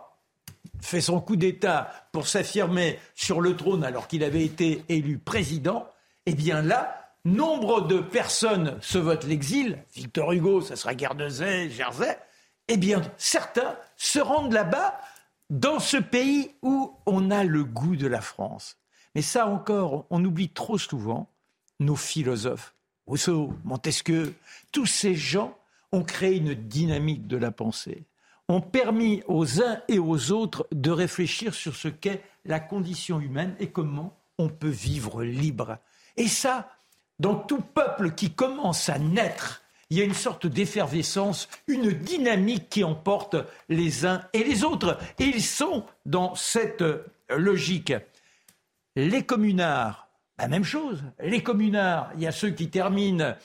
[0.81, 5.87] fait son coup d'État pour s'affirmer sur le trône alors qu'il avait été élu président,
[6.25, 9.83] eh bien là, nombre de personnes se votent l'exil.
[9.93, 12.17] Victor Hugo, ça sera Guernesey, Jersey.
[12.67, 14.99] Eh bien, certains se rendent là-bas
[15.49, 18.77] dans ce pays où on a le goût de la France.
[19.15, 21.29] Mais ça encore, on oublie trop souvent
[21.79, 22.75] nos philosophes.
[23.09, 24.35] Rousseau, Montesquieu,
[24.71, 25.57] tous ces gens
[25.91, 28.03] ont créé une dynamique de la pensée,
[28.47, 33.55] ont permis aux uns et aux autres de réfléchir sur ce qu'est la condition humaine
[33.59, 35.79] et comment on peut vivre libre.
[36.17, 36.69] Et ça,
[37.17, 42.69] dans tout peuple qui commence à naître, il y a une sorte d'effervescence, une dynamique
[42.69, 43.37] qui emporte
[43.69, 44.99] les uns et les autres.
[45.17, 46.83] Et ils sont dans cette
[47.27, 47.93] logique.
[48.95, 50.08] Les communards
[50.41, 51.03] la même chose.
[51.21, 53.35] Les communards, il y a ceux qui terminent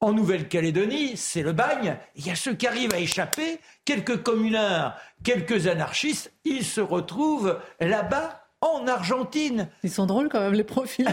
[0.00, 1.96] en Nouvelle-Calédonie, c'est le bagne.
[2.16, 3.58] Il y a ceux qui arrivent à échapper.
[3.84, 9.68] Quelques communards, quelques anarchistes, ils se retrouvent là-bas en Argentine.
[9.82, 11.06] Ils sont drôles quand même, les profils,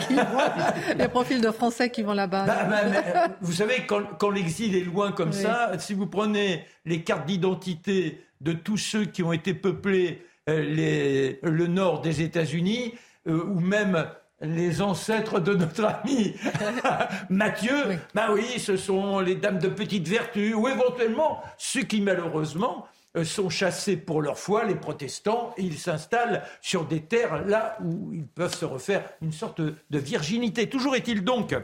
[0.97, 2.45] les profils de Français qui vont là-bas.
[2.45, 7.03] Bah, bah, euh, vous savez, quand, l'exil est loin comme ça, si vous prenez les
[7.03, 12.95] cartes d'identité de tous ceux qui ont été peuplés euh, le nord des États-Unis,
[13.27, 14.07] euh, ou même
[14.41, 16.35] les ancêtres de notre ami
[17.29, 22.87] Mathieu, bah oui, ce sont les dames de petite vertu, ou éventuellement ceux qui malheureusement
[23.17, 27.77] euh, sont chassés pour leur foi, les protestants, et ils s'installent sur des terres là
[27.83, 30.69] où ils peuvent se refaire une sorte de virginité.
[30.69, 31.55] Toujours est-il donc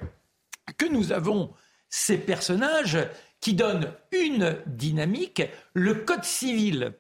[0.77, 1.53] que nous avons
[1.89, 2.97] ces personnages
[3.39, 5.41] qui donnent une dynamique.
[5.73, 6.93] Le Code civil,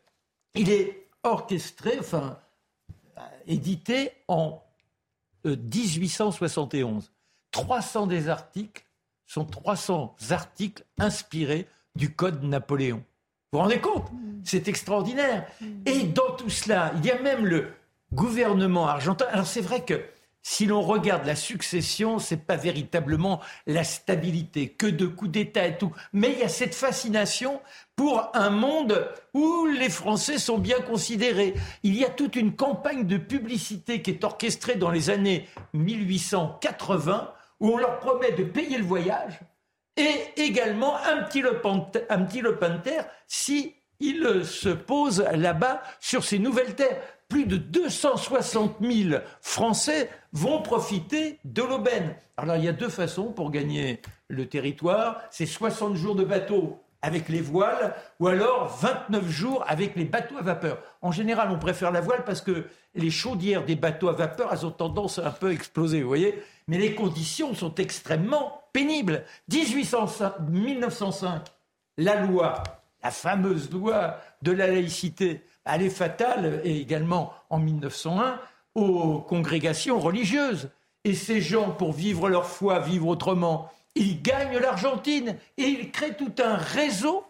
[0.55, 2.39] il est orchestré, enfin,
[3.17, 4.63] euh, édité en
[5.45, 7.11] 1871.
[7.51, 8.85] 300 des articles
[9.25, 13.03] sont 300 articles inspirés du Code Napoléon.
[13.51, 14.07] Vous vous rendez compte?
[14.43, 15.47] C'est extraordinaire.
[15.85, 17.69] Et dans tout cela, il y a même le
[18.13, 19.25] gouvernement argentin.
[19.31, 20.01] Alors c'est vrai que
[20.49, 25.77] si l'on regarde la succession, c'est pas véritablement la stabilité, que de coups d'État et
[25.77, 25.91] tout.
[26.13, 27.59] Mais il y a cette fascination
[27.97, 31.53] pour un monde où les Français sont bien considérés.
[31.83, 37.33] Il y a toute une campagne de publicité qui est orchestrée dans les années 1880
[37.59, 39.41] où on leur promet de payer le voyage
[39.97, 47.01] et également un petit lopin de terre si se posent là-bas sur ces nouvelles terres.
[47.29, 52.15] Plus de 260 000 Français vont profiter de l'aubaine.
[52.37, 55.21] Alors il y a deux façons pour gagner le territoire.
[55.29, 60.37] C'est 60 jours de bateau avec les voiles ou alors 29 jours avec les bateaux
[60.37, 60.79] à vapeur.
[61.01, 62.65] En général, on préfère la voile parce que
[62.95, 66.41] les chaudières des bateaux à vapeur, elles ont tendance à un peu exploser, vous voyez
[66.67, 69.23] Mais les conditions sont extrêmement pénibles.
[69.51, 71.43] 1805, 1905,
[71.97, 72.63] la loi,
[73.03, 78.39] la fameuse loi de la laïcité, elle est fatale, et également en 1901,
[78.75, 80.69] aux congrégations religieuses.
[81.03, 86.15] Et ces gens, pour vivre leur foi, vivre autrement, ils gagnent l'Argentine et ils créent
[86.15, 87.25] tout un réseau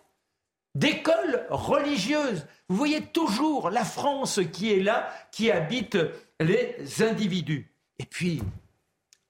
[0.76, 2.46] d'écoles religieuses.
[2.70, 5.98] Vous voyez toujours la France qui est là, qui habite
[6.40, 7.72] les individus.
[8.00, 8.42] Et puis,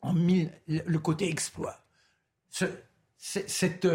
[0.02, 1.78] en le côté exploit,
[3.18, 3.88] cette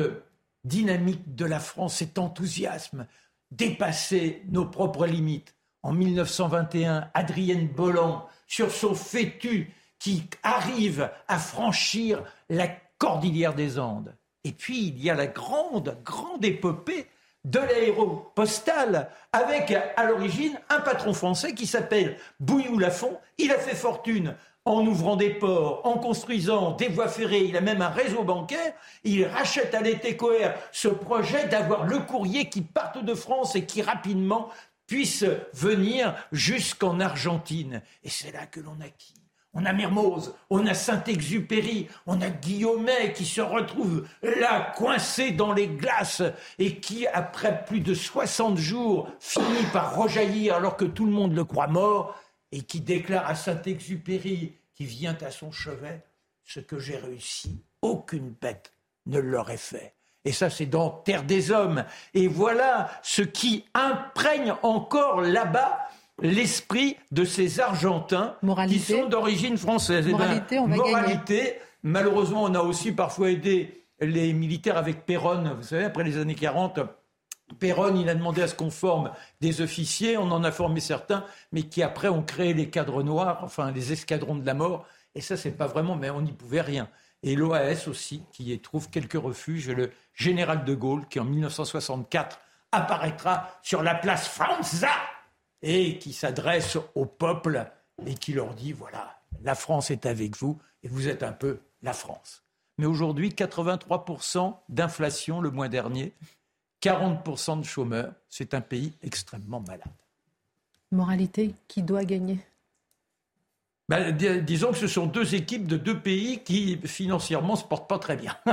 [0.65, 3.07] dynamique de la France, cet enthousiasme,
[3.57, 5.55] dépasser nos propres limites.
[5.83, 14.15] En 1921, Adrienne Bolland, sur son fétu, qui arrive à franchir la cordillère des Andes.
[14.45, 17.07] Et puis, il y a la grande, grande épopée
[17.45, 23.19] de l'aéropostale, avec à l'origine un patron français qui s'appelle Bouillou Lafont.
[23.39, 27.61] Il a fait fortune en ouvrant des ports, en construisant des voies ferrées, il a
[27.61, 30.17] même un réseau bancaire, il rachète à l'été
[30.71, 34.49] ce projet d'avoir le courrier qui parte de France et qui rapidement
[34.87, 37.83] puisse venir jusqu'en Argentine.
[38.05, 39.15] Et c'est là que l'on a qui
[39.55, 45.53] on a Mermoz, on a Saint-Exupéry, on a Guillaumet qui se retrouve là, coincé dans
[45.53, 46.23] les glaces
[46.59, 51.35] et qui, après plus de 60 jours, finit par rejaillir alors que tout le monde
[51.35, 52.17] le croit mort
[52.53, 56.03] et qui déclare à Saint-Exupéry, qui vient à son chevet,
[56.45, 58.73] ce que j'ai réussi, aucune bête
[59.07, 59.95] ne l'aurait fait.
[60.25, 61.85] Et ça, c'est dans Terre des Hommes.
[62.15, 65.79] Et voilà ce qui imprègne encore là-bas
[66.21, 68.37] l'esprit de ces Argentins
[68.69, 70.05] qui sont d'origine française.
[70.07, 75.05] Eh ben, moralité, on va moralité malheureusement, on a aussi parfois aidé les militaires avec
[75.05, 75.55] Perron.
[75.57, 76.81] Vous savez, après les années 40,
[77.59, 81.25] Perron, il a demandé à ce qu'on forme des officiers, on en a formé certains,
[81.53, 84.87] mais qui après ont créé les cadres noirs, enfin les escadrons de la mort.
[85.15, 86.89] Et ça, c'est pas vraiment, mais on n'y pouvait rien.
[87.23, 89.69] Et l'OAS aussi, qui y trouve quelques refuges.
[89.69, 92.41] Le général de Gaulle, qui en 1964
[92.73, 94.91] apparaîtra sur la place Franza
[95.61, 97.67] et qui s'adresse au peuple
[98.07, 101.61] et qui leur dit voilà, la France est avec vous et vous êtes un peu
[101.83, 102.43] la France.
[102.79, 106.15] Mais aujourd'hui, 83% d'inflation le mois dernier,
[106.83, 109.87] 40% de chômeurs, c'est un pays extrêmement malade.
[110.91, 112.39] Moralité, qui doit gagner?
[113.89, 117.99] Ben, disons que ce sont deux équipes de deux pays qui financièrement se portent pas
[117.99, 118.35] très bien.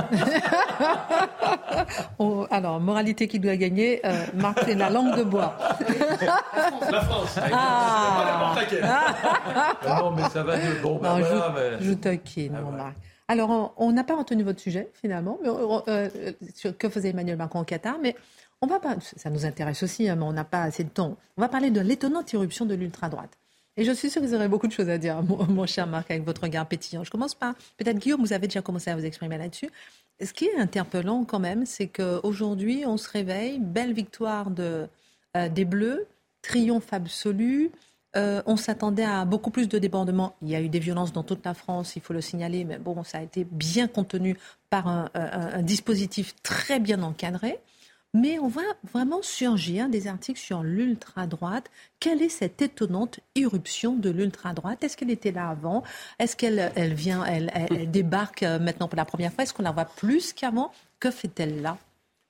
[2.18, 5.56] Oh, alors, moralité qui doit gagner, euh, Marc, c'est la langue de bois.
[6.90, 7.38] la France.
[7.52, 8.54] Ah.
[8.82, 10.00] ah.
[10.00, 10.98] non, mais ça va de bon.
[10.98, 11.18] Ben
[11.80, 12.96] je, je taquine, ah, Marc.
[13.30, 17.60] Alors, on n'a pas retenu votre sujet, finalement, mais, euh, sur que faisait Emmanuel Macron
[17.60, 18.16] au Qatar, mais
[18.60, 21.16] on va pas, ça nous intéresse aussi, hein, mais on n'a pas assez de temps.
[21.36, 23.38] On va parler de l'étonnante irruption de l'ultra-droite.
[23.76, 26.10] Et je suis sûre que vous aurez beaucoup de choses à dire, mon, cher Marc,
[26.10, 27.04] avec votre regard pétillant.
[27.04, 29.70] Je commence par, peut-être Guillaume, vous avez déjà commencé à vous exprimer là-dessus.
[30.20, 34.88] Ce qui est interpellant quand même, c'est qu'aujourd'hui, on se réveille, belle victoire de,
[35.36, 36.08] euh, des Bleus,
[36.42, 37.70] triomphe absolu.
[38.16, 40.34] Euh, on s'attendait à beaucoup plus de débordements.
[40.42, 42.78] Il y a eu des violences dans toute la France, il faut le signaler, mais
[42.78, 44.36] bon, ça a été bien contenu
[44.68, 47.60] par un dispositif très bien encadré.
[48.12, 51.70] Mais on voit vraiment surgir des articles sur l'ultra-droite.
[52.00, 54.82] Quelle est cette étonnante irruption de l'ultra-droite?
[54.82, 55.84] Est-ce qu'elle était là avant?
[56.18, 57.50] Est-ce qu'elle elle vient, elle,
[57.90, 59.44] débarque euh, maintenant pour la première fois?
[59.44, 60.72] Est-ce qu'on la voit plus qu'avant?
[60.98, 61.78] Que fait-elle là?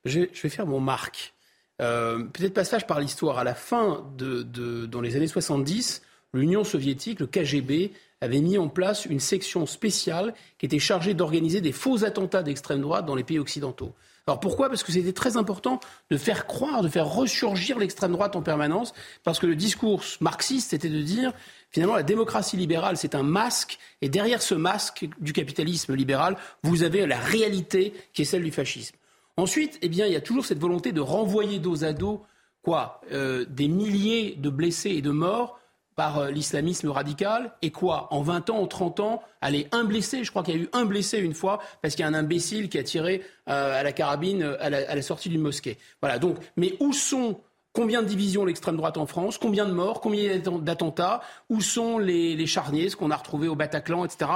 [0.05, 1.33] Je, vais faire mon marque.
[1.81, 3.39] Euh, peut-être passage par l'histoire.
[3.39, 4.43] À la fin de,
[4.87, 6.03] dans les années 70,
[6.35, 11.63] l'Union soviétique, le KGB, avait mis en place une section spéciale qui était chargée d'organiser
[11.63, 13.95] des faux attentats d'extrême droite dans les pays occidentaux.
[14.27, 14.69] Alors pourquoi?
[14.69, 18.93] Parce que c'était très important de faire croire, de faire ressurgir l'extrême droite en permanence,
[19.25, 21.33] parce que le discours marxiste, c'était de dire
[21.71, 26.83] finalement la démocratie libérale, c'est un masque, et derrière ce masque du capitalisme libéral, vous
[26.83, 28.97] avez la réalité qui est celle du fascisme.
[29.41, 32.23] Ensuite, eh il y a toujours cette volonté de renvoyer dos à dos
[32.63, 35.59] quoi euh, Des milliers de blessés et de morts
[35.97, 37.55] par euh, l'islamisme radical.
[37.63, 40.25] Et quoi En 20 ans, en 30 ans, aller un blessé.
[40.25, 42.15] Je crois qu'il y a eu un blessé une fois parce qu'il y a un
[42.15, 45.79] imbécile qui a tiré euh, à la carabine à la, sortie d'une mosquée.
[46.03, 46.19] Voilà.
[46.19, 47.41] Donc, mais où sont
[47.73, 52.47] Combien de divisions l'extrême droite en France Combien de morts Combien d'attentats Où sont les,
[52.47, 54.29] charniers, ce qu'on a retrouvé au Bataclan, etc.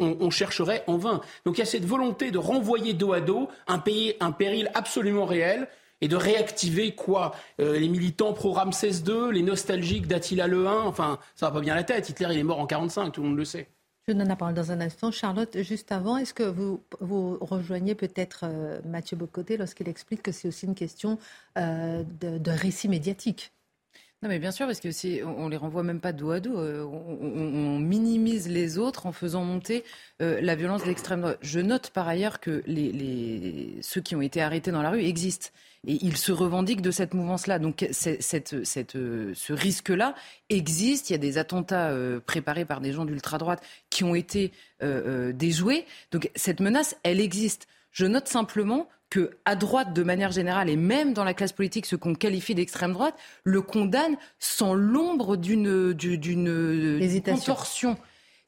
[0.00, 1.20] On, chercherait en vain.
[1.44, 4.70] Donc il y a cette volonté de renvoyer dos à dos un, pays, un péril
[4.74, 5.68] absolument réel
[6.00, 7.34] et de réactiver quoi?
[7.60, 11.74] Euh, Les militants pro-Ramsès II, les nostalgiques d'Attila le 1, enfin, ça va pas bien
[11.74, 12.08] la tête.
[12.08, 13.68] Hitler, il est mort en 45, tout le monde le sait.
[14.08, 15.10] Je donne la dans un instant.
[15.10, 20.32] Charlotte, juste avant, est-ce que vous, vous rejoignez peut-être euh, Mathieu Bocoté lorsqu'il explique que
[20.32, 21.18] c'est aussi une question
[21.58, 23.52] euh, de récit médiatique
[24.22, 26.58] non, mais bien sûr, parce que si on les renvoie même pas dos à dos,
[26.58, 29.82] on, minimise les autres en faisant monter
[30.18, 31.38] la violence de l'extrême droite.
[31.40, 32.62] Je note par ailleurs que
[33.80, 35.48] ceux qui ont été arrêtés dans la rue existent.
[35.86, 37.58] Et il se revendique de cette mouvance-là.
[37.58, 40.14] Donc euh, ce risque-là
[40.50, 41.08] existe.
[41.08, 44.52] Il y a des attentats euh, préparés par des gens d'ultra-droite qui ont été
[44.82, 45.86] euh, déjoués.
[46.12, 47.66] Donc cette menace, elle existe.
[47.92, 51.86] Je note simplement que à droite, de manière générale, et même dans la classe politique,
[51.86, 57.96] ce qu'on qualifie d'extrême droite, le condamne sans l'ombre d'une d'une contorsion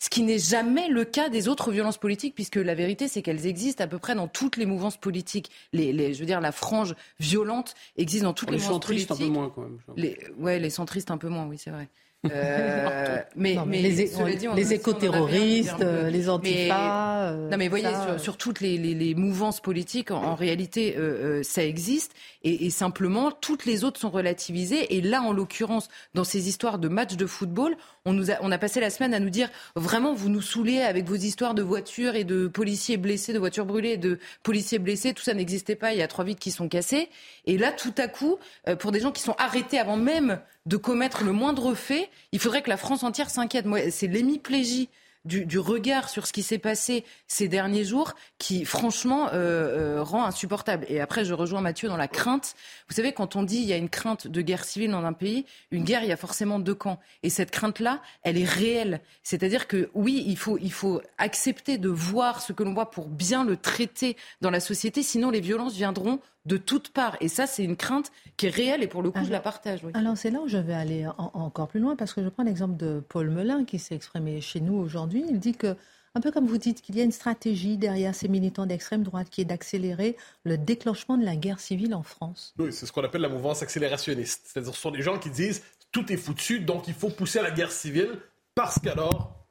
[0.02, 3.46] ce qui n'est jamais le cas des autres violences politiques, puisque la vérité, c'est qu'elles
[3.46, 5.48] existent à peu près dans toutes les mouvances politiques.
[5.72, 9.10] Les, je veux dire, la frange violente existe dans toutes les, mouvances politiques.
[9.10, 9.78] Les centristes, un peu moins, quand même.
[9.96, 11.88] Les, ouais, les centristes, un peu moins, oui, c'est vrai.
[12.30, 14.10] Euh, mais, mais, les,
[14.54, 17.12] les éco-terroristes, les antifas.
[17.32, 21.64] Euh, non, mais voyez, sur, toutes les, les, mouvances politiques, en, réalité, euh, euh, ça
[21.64, 22.12] existe.
[22.44, 24.96] Et, et, simplement, toutes les autres sont relativisées.
[24.96, 28.50] Et là, en l'occurrence, dans ces histoires de matchs de football, on, nous a, on
[28.50, 31.62] a passé la semaine à nous dire vraiment, vous nous saoulez avec vos histoires de
[31.62, 35.14] voitures et de policiers blessés, de voitures brûlées, de policiers blessés.
[35.14, 35.92] Tout ça n'existait pas.
[35.92, 37.08] Il y a trois vitres qui sont cassées.
[37.46, 38.38] Et là, tout à coup,
[38.78, 42.62] pour des gens qui sont arrêtés avant même de commettre le moindre fait, il faudrait
[42.62, 43.66] que la France entière s'inquiète.
[43.66, 44.88] Moi, c'est l'hémiplégie
[45.24, 50.24] du, regard sur ce qui s'est passé ces derniers jours qui, franchement, euh, euh, rend
[50.24, 50.84] insupportable.
[50.88, 52.54] Et après, je rejoins Mathieu dans la crainte.
[52.88, 55.12] Vous savez, quand on dit il y a une crainte de guerre civile dans un
[55.12, 56.98] pays, une guerre, il y a forcément deux camps.
[57.22, 59.00] Et cette crainte-là, elle est réelle.
[59.22, 63.08] C'est-à-dire que oui, il faut, il faut accepter de voir ce que l'on voit pour
[63.08, 67.16] bien le traiter dans la société, sinon les violences viendront de toutes parts.
[67.20, 69.80] Et ça, c'est une crainte qui est réelle et pour le coup, je la partage.
[69.94, 72.76] Alors, c'est là où je vais aller encore plus loin parce que je prends l'exemple
[72.76, 75.24] de Paul Melun qui s'est exprimé chez nous aujourd'hui.
[75.28, 75.76] Il dit que,
[76.14, 79.28] un peu comme vous dites, qu'il y a une stratégie derrière ces militants d'extrême droite
[79.30, 82.54] qui est d'accélérer le déclenchement de la guerre civile en France.
[82.58, 84.42] Oui, c'est ce qu'on appelle la mouvance accélérationniste.
[84.46, 85.62] C'est-à-dire, ce sont des gens qui disent
[85.92, 88.18] tout est foutu, donc il faut pousser à la guerre civile
[88.54, 89.46] parce qu'alors,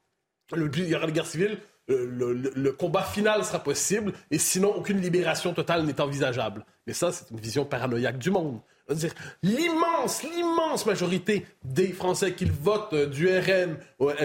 [0.54, 1.58] il y aura la guerre civile,
[1.92, 6.64] le, combat final sera possible et sinon aucune libération totale n'est envisageable.
[6.86, 8.60] Mais ça, c'est une vision paranoïaque du monde.
[9.42, 13.76] L'immense, l'immense majorité des Français qui votent euh, du RN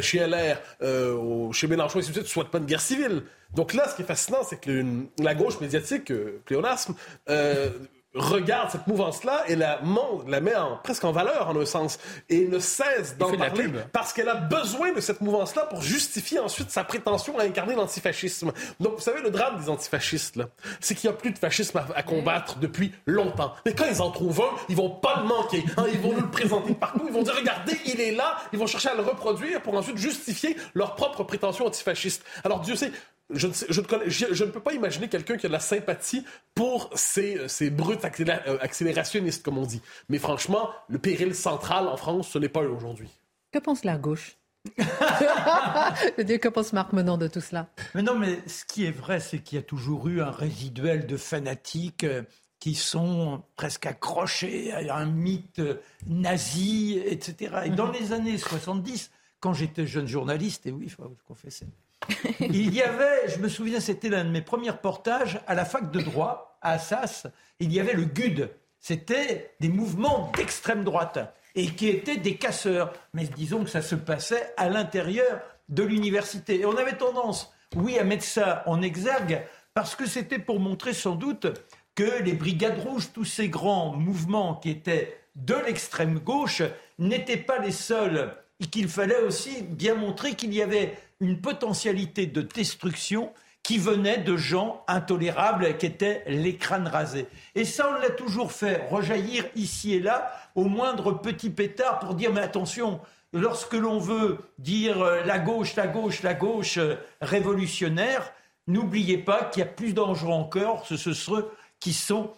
[0.02, 3.24] chez LR, euh, chez Mélenchon et ainsi ne souhaitent pas une guerre civile.
[3.56, 4.84] Donc là, ce qui est fascinant, c'est que
[5.20, 6.96] la gauche médiatique, euh, pléonasme,
[7.30, 7.70] euh,
[8.18, 9.80] regarde cette mouvance-là et la,
[10.28, 12.00] la met en, presque en valeur, en un sens,
[12.30, 16.72] et ne cesse d'en parler parce qu'elle a besoin de cette mouvance-là pour justifier ensuite
[16.72, 18.52] sa prétention à incarner l'antifascisme.
[18.80, 20.40] Donc, vous savez, le drame des antifascistes,
[20.80, 23.54] c'est qu'il n'y a plus de fascisme à, combattre depuis longtemps.
[23.66, 25.64] Mais quand ils en trouvent un, ils vont pas le manquer.
[25.78, 25.86] Hein.
[25.92, 27.04] ils vont nous le présenter partout.
[27.06, 28.38] Ils vont dire, regardez, il est là.
[28.54, 32.24] Ils vont chercher à le reproduire pour ensuite justifier leur propre prétention antifasciste.
[32.44, 32.92] Alors, Dieu sait,
[33.30, 36.24] je ne, peux pas imaginer quelqu'un qui a de la sympathie
[36.56, 39.82] pour ces, ces brutes euh, accélérationnistes, comme on dit.
[40.10, 43.10] Mais franchement, le péril central en France, ce n'est pas aujourd'hui.
[43.52, 44.38] Que pense la gauche?
[44.78, 47.70] Que pense Marc Menant de tout cela?
[47.96, 51.06] Mais non, mais ce qui est vrai, c'est qu'il y a toujours eu un résiduel
[51.06, 52.24] de fanatiques euh,
[52.60, 55.62] qui sont presque accrochés à un mythe
[56.06, 57.62] nazi, etc.
[57.66, 57.94] Et dans mhm.
[57.94, 61.68] les années 70, quand j'étais jeune journaliste, et oui, il faut vous confesser,
[62.40, 65.92] il y avait, je me souviens, c'était l'un de mes premiers reportages à la fac
[65.92, 67.28] de droit, à Assas,
[67.60, 68.50] il y avait le GUD.
[68.80, 71.20] C'était des mouvements d'extrême droite
[71.56, 72.94] et qui étaient des casseurs.
[73.14, 76.62] Mais disons que ça se passait à l'intérieur de l'université.
[76.62, 79.42] Et on avait tendance, oui, à mettre ça en exergue
[79.74, 81.48] parce que c'était pour montrer sans doute
[81.96, 86.62] que les Brigades Rouges, tous ces grands mouvements qui étaient de l'extrême gauche,
[87.00, 92.26] n'étaient pas les seuls et qu'il fallait aussi bien montrer qu'il y avait une potentialité
[92.26, 93.32] de destruction
[93.64, 97.28] qui venaient de gens intolérables qui étaient les crânes rasés.
[97.54, 102.16] Et ça, on l'a toujours fait, rejaillir ici et là au moindre petit pétard pour
[102.16, 103.02] dire mais attention,
[103.34, 108.32] lorsque l'on veut dire euh, la gauche, la gauche, la gauche euh, révolutionnaire,
[108.68, 112.32] n'oubliez pas qu'il y a plus dangereux encore, ce, ce ceux qui sont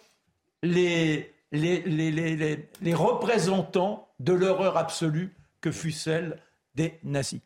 [0.62, 1.32] les
[2.92, 6.42] représentants de l'horreur absolue que fut celle
[6.74, 7.40] des nazis.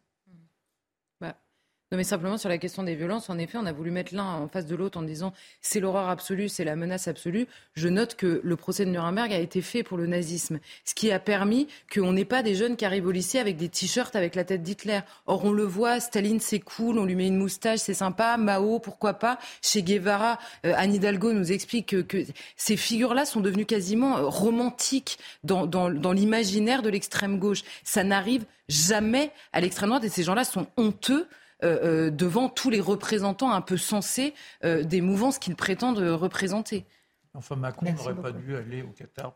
[1.95, 4.25] Non, mais simplement sur la question des violences, en effet, on a voulu mettre l'un
[4.25, 7.47] en face de l'autre en disant c'est l'horreur absolue, c'est la menace absolue.
[7.75, 11.13] Je note que le procès de Nuremberg a été fait pour le nazisme, ce qui
[11.13, 14.35] a permis qu'on n'ait pas des jeunes qui arrivent au lycée avec des t-shirts avec
[14.35, 15.03] la tête d'Hitler.
[15.27, 18.81] Or, on le voit, Staline, c'est cool, on lui met une moustache, c'est sympa, Mao,
[18.81, 19.39] pourquoi pas?
[19.63, 22.25] Chez Guevara, euh, Anne Hidalgo nous explique que,
[22.57, 27.63] ces figures-là sont devenues quasiment euh, romantiques dans, dans l'imaginaire de l'extrême gauche.
[27.85, 31.29] Ça n'arrive jamais à l'extrême droite et ces gens-là sont honteux
[31.65, 34.35] euh, euh, devant tous les représentants un peu sensés
[34.65, 36.85] euh, des mouvances qu'ils prétendent représenter.
[37.33, 39.35] Enfin, Macron n'aurait pas dû aller au Qatar.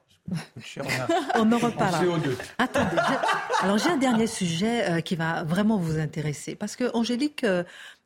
[1.34, 2.18] On, en reparlera.
[2.58, 2.96] Attendez,
[3.62, 6.54] alors j'ai un dernier sujet qui va vraiment vous intéresser.
[6.54, 7.44] Parce que Angélique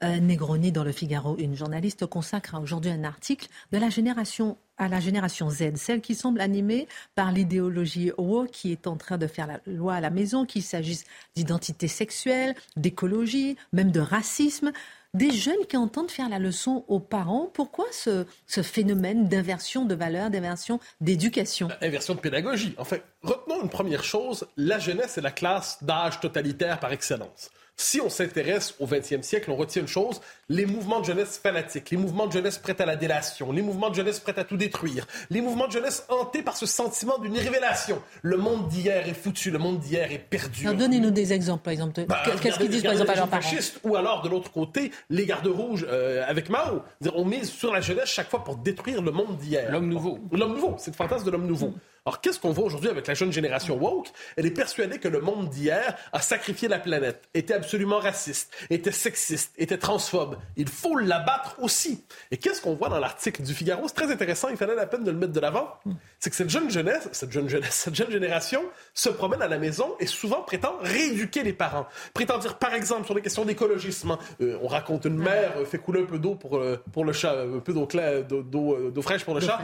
[0.03, 5.01] Negroni, dans Le Figaro, une journaliste, consacre aujourd'hui un article de la génération à la
[5.01, 9.47] génération Z, celle qui semble animée par l'idéologie woke qui est en train de faire
[9.47, 11.05] la loi à la maison, qu'il s'agisse
[11.37, 14.73] d'identité sexuelle, d'écologie, même de racisme.
[15.15, 17.51] Des jeunes qui entendent faire la leçon aux parents.
[17.53, 21.69] Pourquoi ce, phénomène d'inversion de valeurs, d'inversion d'éducation?
[21.83, 22.75] Inversion de pédagogie.
[22.79, 27.51] En fait, retenons une première chose, la jeunesse est la classe d'âge totalitaire par excellence.
[27.77, 31.91] Si on s'intéresse au 20e siècle, on retient une chose, les mouvements de jeunesse fanatiques,
[31.91, 34.57] les mouvements de jeunesse prêts à la délation, les mouvements de jeunesse prêts à tout
[34.57, 38.01] détruire, les mouvements de jeunesse hantés par ce sentiment d'une révélation.
[38.23, 40.67] Le monde d'hier est foutu, le monde d'hier est perdu.
[40.75, 42.05] Donnez-nous des exemples, par exemple.
[42.07, 43.51] Bah, Qu'est-ce qu'ils disent, par exemple, à leurs parents
[43.85, 46.83] Ou alors, de l'autre côté, les gardes rouges euh, avec Mao.
[47.15, 49.71] On mise sur la jeunesse chaque fois pour détruire le monde d'hier.
[49.71, 50.19] L'homme nouveau.
[50.31, 51.75] L'homme nouveau, c'est le fantasme de l'homme nouveau.
[52.05, 54.09] Alors, qu'est-ce qu'on voit aujourd'hui avec la jeune génération woke?
[54.37, 58.91] Elle est persuadée que le monde d'hier a sacrifié la planète, était absolument raciste, était
[58.91, 60.37] sexiste, était transphobe.
[60.57, 62.03] Il faut l'abattre aussi.
[62.33, 63.87] Et qu'est-ce qu'on voit dans l'article du Figaro?
[63.87, 65.79] C'est très intéressant, il fallait la peine de le mettre de l'avant.
[66.19, 69.59] C'est que cette jeune jeunesse, cette jeune jeunesse, cette jeune génération se promène à la
[69.59, 71.87] maison et souvent prétend rééduquer les parents.
[72.15, 75.65] Prétend dire, par exemple, sur les questions d'écologisme, hein, euh, on raconte une mère euh,
[75.65, 79.25] fait couler un peu d'eau pour, euh, pour le chat, un peu d'eau, d'eau fraîche
[79.25, 79.61] pour le chat.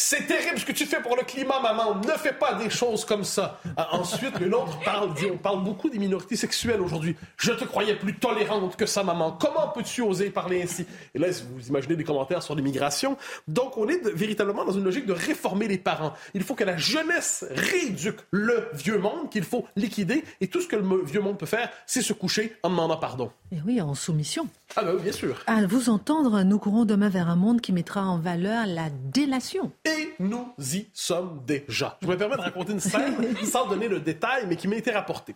[0.00, 1.96] C'est terrible ce que tu fais pour le climat, maman.
[1.96, 3.60] Ne fais pas des choses comme ça.
[3.76, 7.16] Ah, ensuite, une autre parle, dit, on parle beaucoup des minorités sexuelles aujourd'hui.
[7.36, 9.32] Je te croyais plus tolérante que ça, maman.
[9.32, 10.86] Comment peux-tu oser parler ainsi?
[11.16, 13.16] Et là, vous imaginez des commentaires sur l'immigration.
[13.48, 16.14] Donc, on est véritablement dans une logique de réformer les parents.
[16.32, 20.22] Il faut que la jeunesse rééduque le vieux monde qu'il faut liquider.
[20.40, 23.32] Et tout ce que le vieux monde peut faire, c'est se coucher en demandant pardon.
[23.50, 24.46] Et oui, en soumission.
[24.76, 25.42] Ah ben, bien sûr.
[25.48, 29.72] À vous entendre, nous courons demain vers un monde qui mettra en valeur la délation.
[29.88, 31.98] Et nous y sommes déjà.
[32.02, 34.90] Je me permets de raconter une scène sans donner le détail, mais qui m'a été
[34.90, 35.34] rapportée.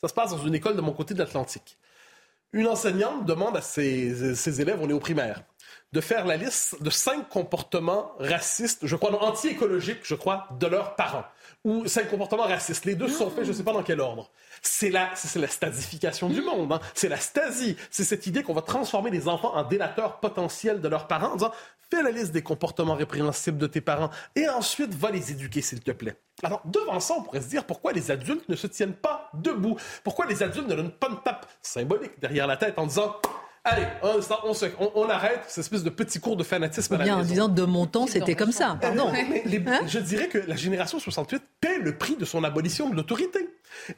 [0.00, 1.78] Ça se passe dans une école de mon côté de l'Atlantique.
[2.52, 5.42] Une enseignante demande à ses, ses, élèves, on est au primaire,
[5.92, 10.66] de faire la liste de cinq comportements racistes, je crois, non, anti-écologiques, je crois, de
[10.66, 11.24] leurs parents.
[11.64, 12.84] Ou cinq comportements racistes.
[12.84, 14.30] Les deux sont faits, je ne sais pas dans quel ordre.
[14.60, 16.72] C'est la, c'est la stasification du monde.
[16.72, 16.80] Hein.
[16.94, 17.76] C'est la stasie.
[17.90, 21.36] C'est cette idée qu'on va transformer les enfants en délateurs potentiels de leurs parents en
[21.36, 21.52] disant
[21.90, 25.80] fais la liste des comportements répréhensibles de tes parents et ensuite va les éduquer, s'il
[25.80, 26.16] te plaît.
[26.42, 29.76] Alors, devant ça, on pourrait se dire pourquoi les adultes ne se tiennent pas debout?
[30.02, 33.16] Pourquoi les adultes ne donnent pas une tape symbolique derrière la tête en disant
[33.66, 36.98] Allez, on, on, on, arrête cette espèce de petit cours de fanatisme.
[36.98, 38.76] bien en disant de mon temps, c'était comme ça.
[38.78, 39.10] Pardon.
[39.14, 39.80] Hein?
[39.86, 43.48] je dirais que la génération 68 paie le prix de son abolition de l'autorité.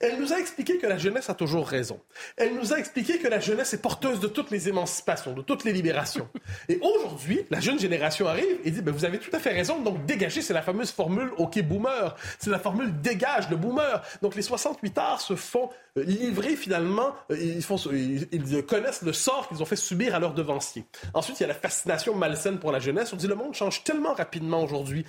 [0.00, 2.00] Elle nous a expliqué que la jeunesse a toujours raison.
[2.36, 5.64] Elle nous a expliqué que la jeunesse est porteuse de toutes les émancipations, de toutes
[5.64, 6.28] les libérations.
[6.68, 9.80] Et aujourd'hui, la jeune génération arrive et dit ben, Vous avez tout à fait raison,
[9.80, 12.14] donc dégagez, c'est la fameuse formule OK boomer.
[12.38, 14.02] C'est la formule dégage le boomer.
[14.22, 19.12] Donc les 68 arts se font euh, livrer finalement, euh, ils, font, ils connaissent le
[19.12, 20.84] sort qu'ils ont fait subir à leurs devanciers.
[21.14, 23.12] Ensuite, il y a la fascination malsaine pour la jeunesse.
[23.12, 25.04] On dit le monde change tellement rapidement aujourd'hui.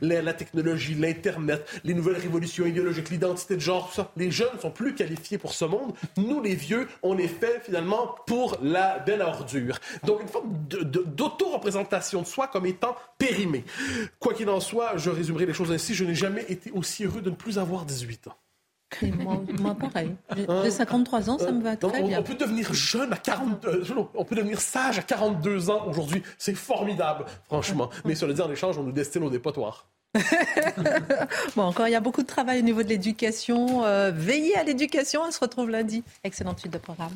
[0.00, 4.58] La, la technologie, l'Internet, les nouvelles révolutions idéologiques, l'identité de genre, tout ça les jeunes
[4.60, 5.92] sont plus qualifiés pour ce monde.
[6.16, 9.78] Nous, les vieux, on est fait finalement pour la belle ordure.
[10.04, 13.64] Donc, une forme d'auto-représentation de soi comme étant périmée.
[14.18, 15.94] Quoi qu'il en soit, je résumerai les choses ainsi.
[15.94, 18.36] Je n'ai jamais été aussi heureux de ne plus avoir 18 ans.
[19.60, 20.14] Moi, pareil.
[20.36, 22.20] J'ai 53 ans, ça me va très bien.
[22.20, 26.22] On peut devenir jeune à 42, euh, on peut devenir sage à 42 ans aujourd'hui.
[26.38, 27.90] C'est formidable, franchement.
[28.04, 29.86] Mais sur le dire en échange, on nous destine au dépotoir.
[31.56, 33.84] bon, encore, il y a beaucoup de travail au niveau de l'éducation.
[33.84, 35.22] Euh, veillez à l'éducation.
[35.26, 36.04] On se retrouve lundi.
[36.22, 37.12] Excellente suite de programme.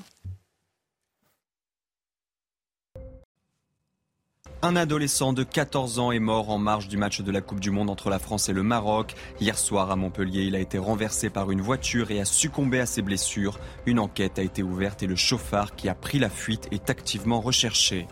[4.67, 7.71] Un adolescent de 14 ans est mort en marge du match de la Coupe du
[7.71, 9.15] Monde entre la France et le Maroc.
[9.41, 12.87] Hier soir à Montpellier, il a été renversé par une voiture et a succombé à
[12.87, 13.61] ses blessures.
[13.87, 17.41] Une enquête a été ouverte et le chauffard qui a pris la fuite est activement
[17.41, 18.09] recherché.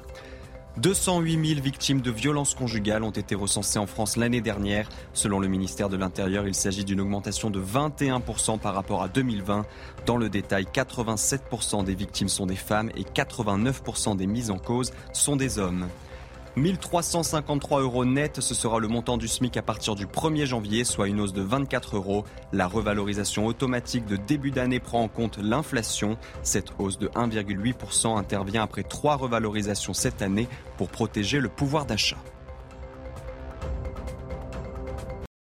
[0.76, 4.88] 208 000 victimes de violences conjugales ont été recensées en France l'année dernière.
[5.12, 9.66] Selon le ministère de l'Intérieur, il s'agit d'une augmentation de 21% par rapport à 2020.
[10.06, 14.92] Dans le détail, 87% des victimes sont des femmes et 89% des mises en cause
[15.12, 15.88] sont des hommes.
[16.56, 21.08] 1353 euros net, ce sera le montant du SMIC à partir du 1er janvier, soit
[21.08, 22.24] une hausse de 24 euros.
[22.52, 26.16] La revalorisation automatique de début d'année prend en compte l'inflation.
[26.44, 30.46] Cette hausse de 1,8% intervient après trois revalorisations cette année
[30.76, 32.18] pour protéger le pouvoir d'achat.